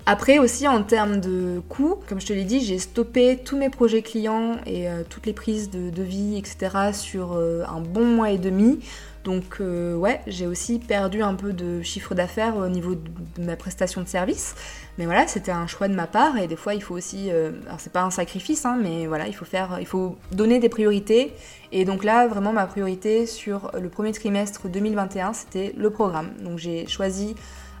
Après 0.04 0.40
aussi 0.40 0.66
en 0.66 0.82
termes 0.82 1.20
de 1.20 1.62
coûts, 1.68 1.96
comme 2.08 2.20
je 2.20 2.26
te 2.26 2.32
l'ai 2.32 2.42
dit, 2.44 2.60
j'ai 2.60 2.78
stoppé 2.78 3.38
tous 3.44 3.56
mes 3.56 3.70
projets 3.70 4.02
clients 4.02 4.56
et 4.66 4.88
euh, 4.88 5.02
toutes 5.08 5.26
les 5.26 5.32
prises 5.32 5.70
de 5.70 5.90
devis, 5.90 6.36
etc. 6.36 6.92
sur 6.92 7.34
euh, 7.34 7.62
un 7.68 7.80
bon 7.80 8.04
mois 8.04 8.30
et 8.30 8.38
demi. 8.38 8.80
Donc 9.22 9.58
euh, 9.60 9.94
ouais, 9.94 10.20
j'ai 10.26 10.48
aussi 10.48 10.80
perdu 10.80 11.22
un 11.22 11.34
peu 11.34 11.52
de 11.52 11.82
chiffre 11.82 12.16
d'affaires 12.16 12.56
au 12.56 12.68
niveau 12.68 12.96
de, 12.96 13.44
ma 13.44 13.54
prestation 13.54 14.02
de 14.02 14.08
service. 14.08 14.56
Mais 14.98 15.04
voilà, 15.04 15.28
c'était 15.28 15.52
un 15.52 15.68
choix 15.68 15.86
de 15.86 15.94
ma 15.94 16.08
part 16.08 16.36
et 16.36 16.48
des 16.48 16.56
fois 16.56 16.74
il 16.74 16.82
faut 16.82 16.96
aussi, 16.96 17.30
alors 17.30 17.78
c'est 17.78 17.92
pas 17.92 18.02
un 18.02 18.10
sacrifice, 18.10 18.66
hein, 18.66 18.80
mais 18.82 19.06
voilà, 19.06 19.28
il 19.28 19.34
faut 19.34 19.44
faire, 19.44 19.78
il 19.78 19.86
faut 19.86 20.16
donner 20.32 20.58
des 20.58 20.68
priorités. 20.68 21.32
Et 21.70 21.84
donc 21.84 22.02
là, 22.02 22.26
vraiment 22.26 22.52
ma 22.52 22.66
priorité 22.66 23.26
sur 23.26 23.70
le 23.80 23.88
premier 23.88 24.10
trimestre 24.10 24.68
2021, 24.68 25.32
c'était 25.32 25.72
le 25.76 25.90
programme. 25.90 26.30
Donc 26.42 26.58
j'ai 26.58 26.88
choisi 26.88 27.36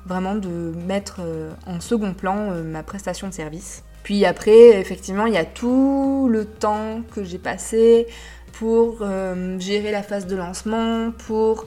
vraiment 0.06 0.34
de 0.34 0.72
mettre 0.86 1.20
euh, 1.20 1.50
en 1.66 1.80
second 1.80 2.14
plan 2.14 2.50
euh, 2.50 2.62
ma 2.62 2.82
prestation 2.82 3.28
de 3.28 3.34
service. 3.34 3.84
Puis 4.02 4.24
après, 4.24 4.80
effectivement, 4.80 5.26
il 5.26 5.34
y 5.34 5.38
a 5.38 5.44
tout 5.44 6.28
le 6.30 6.44
temps 6.44 7.02
que 7.14 7.22
j'ai 7.22 7.38
passé 7.38 8.06
pour 8.52 8.98
euh, 9.00 9.58
gérer 9.58 9.92
la 9.92 10.02
phase 10.02 10.26
de 10.26 10.36
lancement, 10.36 11.12
pour 11.26 11.66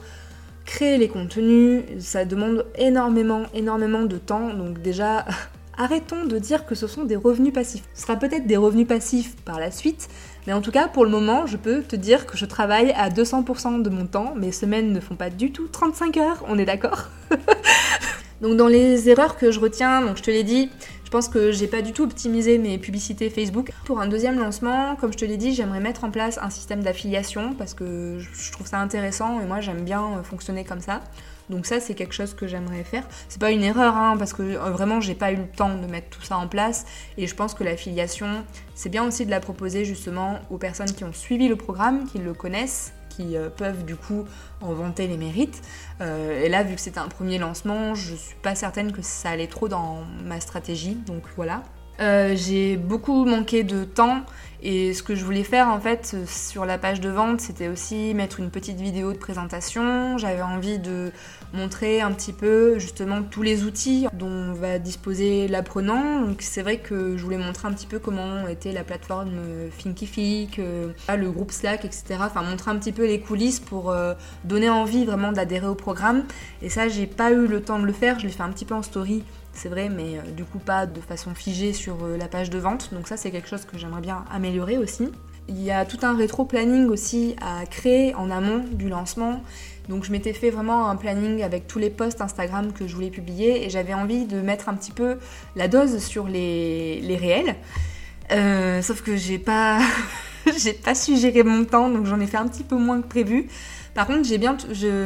créer 0.64 0.98
les 0.98 1.08
contenus. 1.08 1.84
Ça 1.98 2.24
demande 2.24 2.66
énormément, 2.76 3.44
énormément 3.54 4.02
de 4.02 4.18
temps. 4.18 4.52
Donc 4.52 4.82
déjà, 4.82 5.24
arrêtons 5.78 6.24
de 6.24 6.38
dire 6.38 6.66
que 6.66 6.74
ce 6.74 6.86
sont 6.86 7.04
des 7.04 7.16
revenus 7.16 7.54
passifs. 7.54 7.84
Ce 7.94 8.02
sera 8.02 8.16
peut-être 8.16 8.46
des 8.46 8.56
revenus 8.58 8.86
passifs 8.86 9.34
par 9.44 9.58
la 9.58 9.70
suite, 9.70 10.08
mais 10.46 10.52
en 10.52 10.60
tout 10.60 10.70
cas, 10.70 10.88
pour 10.88 11.04
le 11.04 11.10
moment, 11.10 11.46
je 11.46 11.56
peux 11.56 11.82
te 11.82 11.96
dire 11.96 12.26
que 12.26 12.36
je 12.36 12.44
travaille 12.44 12.92
à 12.92 13.08
200% 13.08 13.82
de 13.82 13.90
mon 13.90 14.06
temps. 14.06 14.34
Mes 14.36 14.52
semaines 14.52 14.92
ne 14.92 15.00
font 15.00 15.16
pas 15.16 15.30
du 15.30 15.52
tout 15.52 15.68
35 15.68 16.16
heures, 16.18 16.44
on 16.48 16.58
est 16.58 16.66
d'accord? 16.66 17.06
Donc 18.40 18.56
dans 18.56 18.68
les 18.68 19.08
erreurs 19.08 19.36
que 19.36 19.50
je 19.50 19.58
retiens, 19.58 20.02
donc 20.02 20.18
je 20.18 20.22
te 20.22 20.30
l'ai 20.30 20.44
dit, 20.44 20.70
je 21.04 21.10
pense 21.10 21.28
que 21.28 21.52
j'ai 21.52 21.68
pas 21.68 21.82
du 21.82 21.92
tout 21.92 22.02
optimisé 22.02 22.58
mes 22.58 22.76
publicités 22.78 23.30
Facebook. 23.30 23.70
Pour 23.84 24.00
un 24.00 24.06
deuxième 24.06 24.38
lancement, 24.38 24.96
comme 24.96 25.12
je 25.12 25.16
te 25.16 25.24
l'ai 25.24 25.36
dit, 25.36 25.54
j'aimerais 25.54 25.80
mettre 25.80 26.04
en 26.04 26.10
place 26.10 26.38
un 26.42 26.50
système 26.50 26.82
d'affiliation 26.82 27.54
parce 27.54 27.74
que 27.74 28.18
je 28.18 28.52
trouve 28.52 28.66
ça 28.66 28.78
intéressant 28.78 29.40
et 29.40 29.44
moi 29.46 29.60
j'aime 29.60 29.84
bien 29.84 30.22
fonctionner 30.24 30.64
comme 30.64 30.80
ça. 30.80 31.00
Donc 31.48 31.64
ça 31.64 31.80
c'est 31.80 31.94
quelque 31.94 32.12
chose 32.12 32.34
que 32.34 32.46
j'aimerais 32.46 32.82
faire. 32.84 33.04
C'est 33.28 33.40
pas 33.40 33.52
une 33.52 33.62
erreur 33.62 33.94
hein, 33.94 34.16
parce 34.18 34.32
que 34.32 34.42
euh, 34.42 34.70
vraiment 34.70 35.00
j'ai 35.00 35.14
pas 35.14 35.30
eu 35.32 35.36
le 35.36 35.46
temps 35.46 35.74
de 35.74 35.86
mettre 35.86 36.08
tout 36.10 36.22
ça 36.22 36.36
en 36.36 36.48
place 36.48 36.86
et 37.16 37.26
je 37.26 37.34
pense 37.34 37.54
que 37.54 37.62
l'affiliation 37.62 38.44
c'est 38.74 38.88
bien 38.88 39.06
aussi 39.06 39.24
de 39.24 39.30
la 39.30 39.40
proposer 39.40 39.84
justement 39.84 40.40
aux 40.50 40.58
personnes 40.58 40.92
qui 40.92 41.04
ont 41.04 41.12
suivi 41.12 41.46
le 41.48 41.56
programme, 41.56 42.06
qui 42.06 42.18
le 42.18 42.34
connaissent 42.34 42.92
qui 43.16 43.36
euh, 43.36 43.48
peuvent 43.48 43.84
du 43.84 43.96
coup 43.96 44.24
en 44.60 44.72
vanter 44.72 45.06
les 45.06 45.16
mérites. 45.16 45.62
Euh, 46.00 46.44
et 46.44 46.48
là, 46.48 46.62
vu 46.62 46.74
que 46.74 46.80
c'était 46.80 46.98
un 46.98 47.08
premier 47.08 47.38
lancement, 47.38 47.94
je 47.94 48.14
suis 48.14 48.36
pas 48.36 48.54
certaine 48.54 48.92
que 48.92 49.02
ça 49.02 49.30
allait 49.30 49.46
trop 49.46 49.68
dans 49.68 50.04
ma 50.24 50.40
stratégie, 50.40 50.94
donc 51.06 51.22
voilà. 51.36 51.62
j'ai 51.98 52.76
beaucoup 52.76 53.24
manqué 53.24 53.64
de 53.64 53.84
temps 53.84 54.22
et 54.62 54.94
ce 54.94 55.02
que 55.02 55.14
je 55.14 55.24
voulais 55.24 55.44
faire 55.44 55.68
en 55.68 55.80
fait 55.80 56.16
sur 56.26 56.64
la 56.64 56.78
page 56.78 57.00
de 57.00 57.08
vente, 57.08 57.40
c'était 57.40 57.68
aussi 57.68 58.14
mettre 58.14 58.40
une 58.40 58.50
petite 58.50 58.80
vidéo 58.80 59.12
de 59.12 59.18
présentation. 59.18 60.18
J'avais 60.18 60.42
envie 60.42 60.78
de 60.78 61.12
montrer 61.52 62.00
un 62.00 62.12
petit 62.12 62.32
peu 62.32 62.78
justement 62.78 63.22
tous 63.22 63.42
les 63.42 63.64
outils 63.64 64.06
dont 64.12 64.52
va 64.52 64.78
disposer 64.78 65.48
l'apprenant. 65.48 66.24
C'est 66.38 66.62
vrai 66.62 66.78
que 66.78 67.16
je 67.16 67.22
voulais 67.22 67.38
montrer 67.38 67.68
un 67.68 67.72
petit 67.72 67.86
peu 67.86 67.98
comment 67.98 68.46
était 68.48 68.72
la 68.72 68.84
plateforme 68.84 69.30
Thinkific, 69.78 70.58
euh, 70.58 70.92
le 71.16 71.30
groupe 71.30 71.52
Slack, 71.52 71.84
etc. 71.84 72.18
Enfin 72.20 72.42
montrer 72.42 72.70
un 72.70 72.76
petit 72.76 72.92
peu 72.92 73.06
les 73.06 73.20
coulisses 73.20 73.60
pour 73.60 73.90
euh, 73.90 74.14
donner 74.44 74.68
envie 74.68 75.04
vraiment 75.04 75.32
d'adhérer 75.32 75.66
au 75.66 75.74
programme. 75.74 76.24
Et 76.62 76.68
ça 76.68 76.88
j'ai 76.88 77.06
pas 77.06 77.32
eu 77.32 77.46
le 77.46 77.62
temps 77.62 77.78
de 77.78 77.86
le 77.86 77.92
faire, 77.92 78.18
je 78.18 78.26
l'ai 78.26 78.32
fait 78.32 78.42
un 78.42 78.50
petit 78.50 78.64
peu 78.64 78.74
en 78.74 78.82
story 78.82 79.24
c'est 79.52 79.70
vrai, 79.70 79.88
mais 79.88 80.18
euh, 80.18 80.30
du 80.32 80.44
coup 80.44 80.58
pas 80.58 80.84
de 80.84 81.00
façon 81.00 81.34
figée 81.34 81.72
sur 81.72 82.06
la 82.06 82.28
page 82.28 82.50
de 82.50 82.58
vente. 82.58 82.92
Donc 82.92 83.08
ça 83.08 83.16
c'est 83.16 83.30
quelque 83.30 83.48
chose 83.48 83.64
que 83.64 83.78
j'aimerais 83.78 84.02
bien 84.02 84.24
améliorer 84.30 84.76
aussi. 84.76 85.10
Il 85.48 85.62
y 85.62 85.70
a 85.70 85.84
tout 85.84 85.98
un 86.02 86.16
rétro-planning 86.16 86.88
aussi 86.88 87.36
à 87.40 87.66
créer 87.66 88.14
en 88.14 88.30
amont 88.30 88.64
du 88.72 88.88
lancement. 88.88 89.42
Donc 89.88 90.04
je 90.04 90.10
m'étais 90.10 90.32
fait 90.32 90.50
vraiment 90.50 90.88
un 90.88 90.96
planning 90.96 91.42
avec 91.42 91.68
tous 91.68 91.78
les 91.78 91.90
posts 91.90 92.20
Instagram 92.20 92.72
que 92.72 92.88
je 92.88 92.94
voulais 92.94 93.10
publier 93.10 93.64
et 93.64 93.70
j'avais 93.70 93.94
envie 93.94 94.24
de 94.24 94.40
mettre 94.40 94.68
un 94.68 94.74
petit 94.74 94.90
peu 94.90 95.18
la 95.54 95.68
dose 95.68 95.98
sur 95.98 96.26
les, 96.26 97.16
réels. 97.20 97.54
Euh, 98.32 98.82
sauf 98.82 99.02
que 99.02 99.16
j'ai 99.16 99.38
pas, 99.38 99.78
j'ai 100.58 100.72
pas 100.72 100.96
su 100.96 101.16
gérer 101.16 101.44
mon 101.44 101.64
temps, 101.64 101.88
donc 101.90 102.06
j'en 102.06 102.18
ai 102.18 102.26
fait 102.26 102.38
un 102.38 102.48
petit 102.48 102.64
peu 102.64 102.76
moins 102.76 103.00
que 103.00 103.06
prévu. 103.06 103.46
Par 103.96 104.06
contre, 104.06 104.24
j'ai 104.24 104.36
bien, 104.36 104.58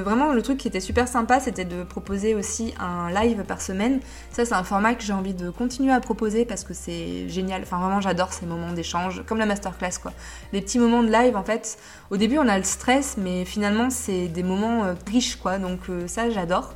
vraiment 0.02 0.32
le 0.32 0.42
truc 0.42 0.58
qui 0.58 0.66
était 0.66 0.80
super 0.80 1.06
sympa, 1.06 1.38
c'était 1.38 1.64
de 1.64 1.84
proposer 1.84 2.34
aussi 2.34 2.74
un 2.80 3.08
live 3.12 3.44
par 3.44 3.62
semaine. 3.62 4.00
Ça, 4.32 4.44
c'est 4.44 4.54
un 4.54 4.64
format 4.64 4.94
que 4.94 5.04
j'ai 5.04 5.12
envie 5.12 5.32
de 5.32 5.48
continuer 5.48 5.92
à 5.92 6.00
proposer 6.00 6.44
parce 6.44 6.64
que 6.64 6.74
c'est 6.74 7.28
génial. 7.28 7.62
Enfin, 7.62 7.78
vraiment, 7.78 8.00
j'adore 8.00 8.32
ces 8.32 8.46
moments 8.46 8.72
d'échange, 8.72 9.22
comme 9.26 9.38
la 9.38 9.46
masterclass, 9.46 10.00
quoi. 10.02 10.12
Les 10.52 10.60
petits 10.60 10.80
moments 10.80 11.04
de 11.04 11.12
live, 11.12 11.36
en 11.36 11.44
fait. 11.44 11.78
Au 12.10 12.16
début, 12.16 12.38
on 12.38 12.48
a 12.48 12.58
le 12.58 12.64
stress, 12.64 13.14
mais 13.16 13.44
finalement, 13.44 13.90
c'est 13.90 14.26
des 14.26 14.42
moments 14.42 14.82
euh, 14.82 14.94
riches, 15.06 15.36
quoi. 15.36 15.58
Donc 15.58 15.82
euh, 15.88 16.08
ça, 16.08 16.28
j'adore. 16.28 16.74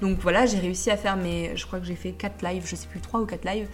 Donc 0.00 0.18
voilà, 0.20 0.46
j'ai 0.46 0.60
réussi 0.60 0.92
à 0.92 0.96
faire 0.96 1.16
mes, 1.16 1.56
je 1.56 1.66
crois 1.66 1.80
que 1.80 1.86
j'ai 1.86 1.96
fait 1.96 2.12
4 2.12 2.42
lives, 2.42 2.62
je 2.64 2.76
sais 2.76 2.86
plus 2.86 3.00
3 3.00 3.20
ou 3.20 3.26
4 3.26 3.44
lives. 3.44 3.68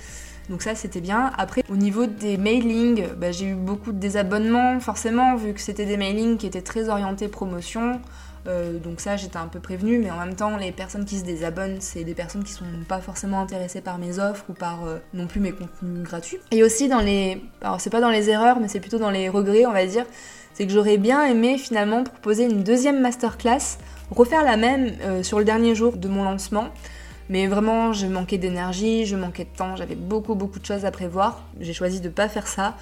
Donc 0.48 0.62
ça 0.62 0.74
c'était 0.74 1.00
bien. 1.00 1.33
Après 1.38 1.62
au 1.70 1.76
niveau 1.76 2.07
des 2.07 2.37
mailings, 2.37 3.07
bah, 3.16 3.33
j'ai 3.33 3.46
eu 3.46 3.55
beaucoup 3.55 3.92
de 3.92 3.98
désabonnements 3.98 4.81
forcément 4.81 5.37
vu 5.37 5.52
que 5.52 5.61
c'était 5.61 5.87
des 5.87 5.96
mailings 5.96 6.37
qui 6.37 6.46
étaient 6.46 6.62
très 6.62 6.88
orientés 6.88 7.28
promotion. 7.28 8.00
Euh, 8.48 8.78
donc 8.78 9.00
ça 9.00 9.16
j'étais 9.16 9.37
un 9.37 9.46
peu 9.46 9.61
prévenue 9.61 9.98
mais 9.98 10.11
en 10.11 10.16
même 10.16 10.35
temps 10.35 10.57
les 10.57 10.72
personnes 10.72 11.05
qui 11.05 11.16
se 11.16 11.24
désabonnent 11.24 11.76
c'est 11.78 12.02
des 12.02 12.12
personnes 12.12 12.42
qui 12.42 12.50
sont 12.50 12.64
pas 12.88 12.98
forcément 12.98 13.40
intéressées 13.40 13.81
par 13.81 13.98
mes 13.98 14.18
offres 14.18 14.44
ou 14.48 14.52
par 14.52 14.85
euh, 14.85 14.98
non 15.14 15.28
plus 15.28 15.38
mes 15.38 15.52
contenus 15.52 16.02
gratuits. 16.02 16.38
Et 16.50 16.64
aussi 16.64 16.88
dans 16.88 16.98
les... 16.98 17.40
Alors 17.61 17.81
c'est 17.81 17.90
pas 17.90 18.00
dans 18.00 18.11
les 18.11 18.31
erreurs 18.31 18.59
mais 18.59 18.66
c'est 18.66 18.81
plutôt 18.81 18.98
dans 18.98 19.11
les 19.11 19.28
regrets 19.28 19.64
on 19.64 19.72
va 19.72 19.87
dire. 19.87 20.07
C'est 20.55 20.66
que 20.66 20.72
j'aurais 20.72 20.98
bien 20.98 21.24
aimé 21.24 21.57
finalement 21.57 22.02
proposer 22.02 22.44
une 22.44 22.62
deuxième 22.62 23.00
masterclass, 23.00 23.78
refaire 24.11 24.44
la 24.44 24.57
même 24.57 24.92
euh, 25.02 25.22
sur 25.22 25.38
le 25.38 25.44
dernier 25.44 25.74
jour 25.74 25.96
de 25.96 26.09
mon 26.09 26.24
lancement 26.24 26.68
mais 27.28 27.46
vraiment, 27.46 27.92
je 27.92 28.06
manquais 28.06 28.38
d'énergie, 28.38 29.06
je 29.06 29.16
manquais 29.16 29.44
de 29.44 29.56
temps, 29.56 29.76
j'avais 29.76 29.94
beaucoup 29.94 30.35
beaucoup 30.35 30.58
de 30.58 30.66
choses 30.66 30.85
à 30.85 30.90
prévoir. 30.90 31.44
J'ai 31.61 31.72
choisi 31.72 32.00
de 32.00 32.08
pas 32.08 32.28
faire 32.28 32.46
ça. 32.46 32.76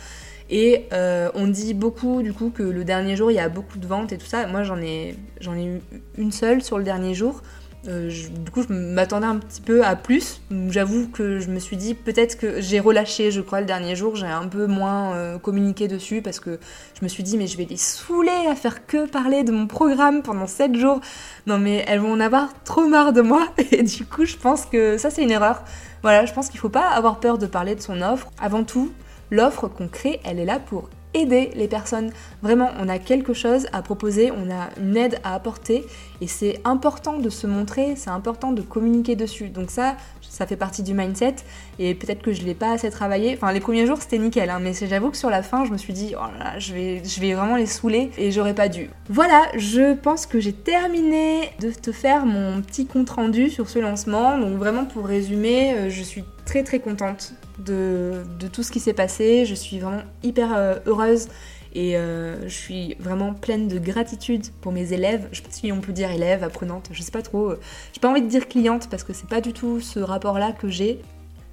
Et 0.51 0.89
euh, 0.93 1.31
on 1.35 1.47
dit 1.47 1.75
beaucoup 1.75 2.23
du 2.23 2.33
coup 2.33 2.51
que 2.51 2.65
le 2.65 2.83
dernier 2.83 3.15
jour 3.15 3.31
il 3.31 3.35
y 3.35 3.39
a 3.41 3.49
beaucoup 3.49 3.79
de 3.79 3.87
ventes 3.87 4.13
et 4.13 4.19
tout 4.19 4.27
ça. 4.27 4.47
Moi 4.49 4.65
j'en 4.65 4.79
ai, 4.79 5.15
j'en 5.41 5.55
ai 5.55 5.65
eu 5.65 5.81
une 6.19 6.33
seule 6.33 6.63
sur 6.63 6.77
le 6.77 6.85
dernier 6.85 7.15
jour. 7.15 7.43
Euh, 7.89 8.11
du 8.45 8.51
coup, 8.51 8.63
je 8.63 8.73
m'attendais 8.73 9.27
un 9.27 9.39
petit 9.39 9.61
peu 9.61 9.85
à 9.85 9.97
plus. 9.97 10.43
J'avoue 10.69 11.09
que 11.09 11.41
je 11.41 11.49
me 11.49 11.59
suis 11.59 11.77
dit 11.77 11.95
peut-être 11.95 12.37
que 12.39 12.61
j'ai 12.61 12.79
relâché, 12.79 13.31
je 13.31 13.41
crois, 13.41 13.61
le 13.61 13.67
dernier 13.67 13.97
jour. 13.97 14.17
J'ai 14.17 14.27
un 14.27 14.49
peu 14.49 14.67
moins 14.67 15.15
euh, 15.15 15.39
communiqué 15.39 15.89
dessus 15.89 16.21
parce 16.21 16.41
que 16.41 16.59
je 16.99 17.05
me 17.05 17.09
suis 17.09 17.23
dit, 17.23 17.39
mais 17.39 17.47
je 17.47 17.57
vais 17.57 17.65
les 17.65 17.79
saouler 17.79 18.47
à 18.49 18.55
faire 18.55 18.87
que 18.87 19.07
parler 19.07 19.45
de 19.45 19.53
mon 19.53 19.67
programme 19.67 20.23
pendant 20.23 20.47
7 20.47 20.77
jours. 20.77 21.01
Non, 21.47 21.59
mais 21.59 21.85
elles 21.89 22.01
vont 22.01 22.13
en 22.13 22.21
avoir 22.21 22.53
trop 22.65 22.87
marre 22.87 23.13
de 23.13 23.23
moi. 23.23 23.49
Et 23.73 23.83
du 23.83 24.05
coup, 24.05 24.27
je 24.27 24.37
pense 24.37 24.67
que 24.67 24.99
ça, 24.99 25.11
c'est 25.11 25.23
une 25.23 25.31
erreur. 25.31 25.63
Voilà, 26.03 26.27
je 26.27 26.33
pense 26.33 26.49
qu'il 26.49 26.61
faut 26.61 26.69
pas 26.69 26.89
avoir 26.89 27.21
peur 27.21 27.39
de 27.39 27.47
parler 27.47 27.75
de 27.75 27.81
son 27.81 28.03
offre. 28.03 28.31
Avant 28.41 28.65
tout, 28.65 28.93
l'offre 29.31 29.69
qu'on 29.69 29.89
crée, 29.89 30.21
elle 30.25 30.39
est 30.39 30.45
là 30.45 30.59
pour 30.59 30.91
aider 31.15 31.51
les 31.55 31.69
personnes. 31.69 32.11
Vraiment, 32.43 32.71
on 32.79 32.89
a 32.89 32.99
quelque 32.99 33.33
chose 33.33 33.67
à 33.73 33.83
proposer, 33.83 34.31
on 34.31 34.51
a 34.51 34.69
une 34.81 34.97
aide 34.97 35.19
à 35.25 35.35
apporter 35.35 35.87
et 36.21 36.27
c'est 36.27 36.61
important 36.65 37.19
de 37.19 37.29
se 37.29 37.47
montrer, 37.47 37.97
c'est 37.97 38.11
important 38.11 38.53
de 38.53 38.63
communiquer 38.63 39.17
dessus. 39.17 39.49
Donc 39.49 39.71
ça, 39.71 39.97
ça 40.31 40.47
fait 40.47 40.57
partie 40.57 40.83
du 40.83 40.95
mindset 40.95 41.37
et 41.79 41.95
peut-être 41.95 42.23
que 42.23 42.33
je 42.33 42.43
l'ai 42.43 42.55
pas 42.55 42.73
assez 42.73 42.89
travaillé. 42.89 43.35
Enfin, 43.35 43.53
les 43.53 43.61
premiers 43.61 43.85
jours 43.85 43.99
c'était 44.01 44.17
nickel, 44.17 44.49
hein, 44.49 44.61
mais 44.63 44.73
j'avoue 44.73 45.11
que 45.11 45.17
sur 45.17 45.29
la 45.29 45.43
fin, 45.43 45.65
je 45.65 45.73
me 45.73 45.77
suis 45.77 45.93
dit, 45.93 46.15
oh 46.17 46.39
là, 46.39 46.59
je 46.59 46.73
vais, 46.73 47.03
je 47.05 47.21
vais 47.21 47.35
vraiment 47.35 47.57
les 47.57 47.67
saouler 47.67 48.11
et 48.17 48.31
j'aurais 48.31 48.55
pas 48.55 48.69
dû. 48.69 48.89
Voilà, 49.09 49.49
je 49.57 49.95
pense 49.95 50.27
que 50.27 50.41
j'ai 50.41 50.53
terminé 50.53 51.51
de 51.61 51.71
te 51.71 51.93
faire 51.93 52.25
mon 52.25 52.63
petit 52.63 52.87
compte 52.87 53.11
rendu 53.11 53.51
sur 53.51 53.69
ce 53.69 53.81
lancement. 53.81 54.39
Donc 54.39 54.57
vraiment 54.57 54.85
pour 54.85 55.07
résumer, 55.07 55.75
euh, 55.75 55.91
je 55.91 56.03
suis 56.03 56.25
très 56.47 56.63
très 56.63 56.79
contente 56.79 57.35
de, 57.59 58.23
tout 58.53 58.63
ce 58.63 58.71
qui 58.71 58.81
s'est 58.81 58.95
passé. 58.95 59.45
Je 59.47 59.55
suis 59.55 59.81
vraiment 59.81 60.03
hyper 60.23 60.55
euh, 60.57 60.77
heureuse 60.87 61.29
et 61.73 61.97
euh, 61.97 62.49
je 62.49 62.55
suis 62.55 62.97
vraiment 62.99 63.33
pleine 63.35 63.69
de 63.69 63.79
gratitude 63.79 64.47
pour 64.61 64.73
mes 64.73 64.93
élèves. 64.93 65.29
Je 65.33 65.39
sais 65.39 65.43
pas 65.43 65.51
si 65.51 65.73
on 65.73 65.81
peut 65.81 65.93
dire 65.93 66.11
élèves, 66.11 66.43
apprenantes, 66.43 66.89
je 66.93 67.03
sais 67.03 67.13
pas 67.13 67.23
trop. 67.23 67.55
J'ai 67.93 68.01
pas 68.01 68.09
envie 68.09 68.23
de 68.23 68.29
dire 68.29 68.49
cliente 68.49 68.89
parce 68.91 69.05
que 69.05 69.13
c'est 69.13 69.29
pas 69.29 69.41
du 69.41 69.53
tout 69.53 69.81
ce 69.81 70.01
rapport-là 70.01 70.53
que 70.53 70.69
j'ai. 70.69 71.01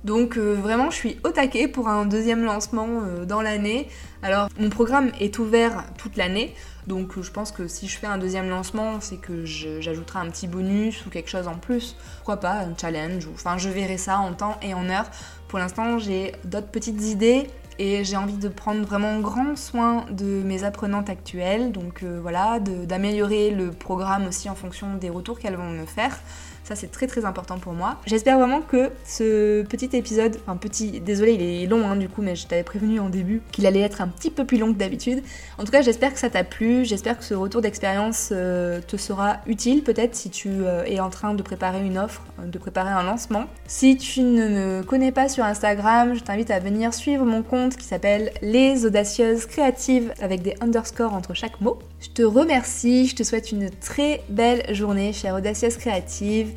Donc 0.04 0.38
euh, 0.38 0.54
vraiment, 0.54 0.90
je 0.90 0.96
suis 0.96 1.18
au 1.24 1.30
taquet 1.30 1.68
pour 1.68 1.88
un 1.88 2.06
deuxième 2.06 2.44
lancement 2.44 2.88
dans 3.28 3.42
l'année. 3.42 3.88
Alors, 4.24 4.50
mon 4.60 4.70
programme 4.70 5.12
est 5.20 5.38
ouvert 5.40 5.84
toute 5.98 6.18
l'année. 6.18 6.54
Donc 6.88 7.22
je 7.22 7.30
pense 7.30 7.52
que 7.52 7.68
si 7.68 7.88
je 7.88 7.98
fais 7.98 8.08
un 8.08 8.18
deuxième 8.18 8.50
lancement, 8.50 9.02
c'est 9.02 9.18
que 9.18 9.46
j'ajouterai 9.46 10.20
un 10.20 10.30
petit 10.30 10.48
bonus 10.48 11.06
ou 11.06 11.10
quelque 11.10 11.30
chose 11.30 11.48
en 11.48 11.56
plus. 11.56 11.96
Pourquoi 12.18 12.38
pas, 12.38 12.62
un 12.62 12.74
challenge. 12.80 13.28
Enfin, 13.34 13.58
je 13.58 13.70
verrai 13.70 13.98
ça 13.98 14.20
en 14.20 14.34
temps 14.34 14.58
et 14.62 14.74
en 14.74 14.90
heure. 14.90 15.10
Pour 15.50 15.60
l'instant, 15.60 16.00
j'ai 16.00 16.32
d'autres 16.46 16.68
petites 16.68 17.02
idées 17.04 17.48
et 17.80 18.04
j'ai 18.04 18.18
envie 18.18 18.38
de 18.38 18.50
prendre 18.50 18.86
vraiment 18.86 19.20
grand 19.20 19.56
soin 19.56 20.06
de 20.10 20.42
mes 20.44 20.64
apprenantes 20.64 21.10
actuelles. 21.10 21.72
Donc 21.72 22.04
euh, 22.04 22.20
voilà, 22.22 22.60
d'améliorer 22.60 23.52
le 23.52 23.72
programme 23.72 24.28
aussi 24.28 24.50
en 24.50 24.56
fonction 24.56 24.96
des 24.96 25.10
retours 25.10 25.40
qu'elles 25.40 25.56
vont 25.56 25.70
me 25.70 25.86
faire. 25.86 26.20
Ça, 26.68 26.76
c'est 26.76 26.92
très 26.92 27.08
très 27.08 27.24
important 27.24 27.60
pour 27.60 27.72
moi. 27.72 27.96
J'espère 28.06 28.38
vraiment 28.38 28.60
que 28.60 28.92
ce 29.06 29.62
petit 29.64 29.90
épisode, 29.94 30.38
enfin 30.42 30.58
petit, 30.58 31.00
désolé, 31.00 31.36
il 31.36 31.42
est 31.42 31.66
long 31.66 31.88
hein, 31.88 31.96
du 31.96 32.10
coup, 32.10 32.22
mais 32.22 32.36
je 32.36 32.46
t'avais 32.46 32.64
prévenu 32.64 33.00
en 33.00 33.08
début 33.08 33.42
qu'il 33.54 33.66
allait 33.66 33.80
être 33.80 34.02
un 34.02 34.10
petit 34.10 34.30
peu 34.30 34.44
plus 34.44 34.58
long 34.58 34.74
que 34.74 34.78
d'habitude. 34.78 35.24
En 35.58 35.64
tout 35.64 35.72
cas, 35.72 35.82
j'espère 35.82 36.12
que 36.12 36.20
ça 36.20 36.30
t'a 36.30 36.44
plu. 36.44 36.84
J'espère 36.84 37.18
que 37.18 37.24
ce 37.24 37.34
retour 37.34 37.62
d'expérience 37.62 38.34
euh, 38.34 38.82
te 38.86 38.98
sera 38.98 39.38
utile 39.48 39.82
peut-être 39.82 40.14
si 40.14 40.30
tu 40.30 40.50
euh, 40.50 40.84
es 40.84 41.00
en 41.00 41.10
train 41.10 41.34
de 41.36 41.42
préparer 41.42 41.86
une 41.86 41.98
offre, 41.98 42.24
euh, 42.42 42.46
de 42.48 42.58
préparer 42.58 42.90
un 42.90 43.04
lancement. 43.04 43.46
Si 43.68 43.96
tu 43.96 44.20
ne 44.24 44.50
me 44.50 44.84
connais 44.84 45.14
pas 45.14 45.30
sur 45.30 45.46
Instagram, 45.46 46.16
je 46.16 46.20
t'invite 46.20 46.52
à 46.52 46.60
venir 46.60 46.94
suivre 46.94 47.24
mon 47.24 47.44
compte 47.44 47.78
qui 47.78 47.86
s'appelle 47.86 48.34
Les 48.42 48.86
Audacieuses 48.86 49.46
Créatives 49.46 50.12
avec 50.22 50.42
des 50.42 50.56
underscores 50.60 51.14
entre 51.14 51.34
chaque 51.34 51.62
mot. 51.62 51.80
Je 52.02 52.10
te 52.10 52.24
remercie, 52.24 53.08
je 53.08 53.16
te 53.16 53.24
souhaite 53.24 53.54
une 53.54 53.70
très 53.70 54.22
belle 54.28 54.76
journée, 54.76 55.14
chère 55.14 55.36
Audacieuse 55.36 55.78
Créative, 55.78 56.57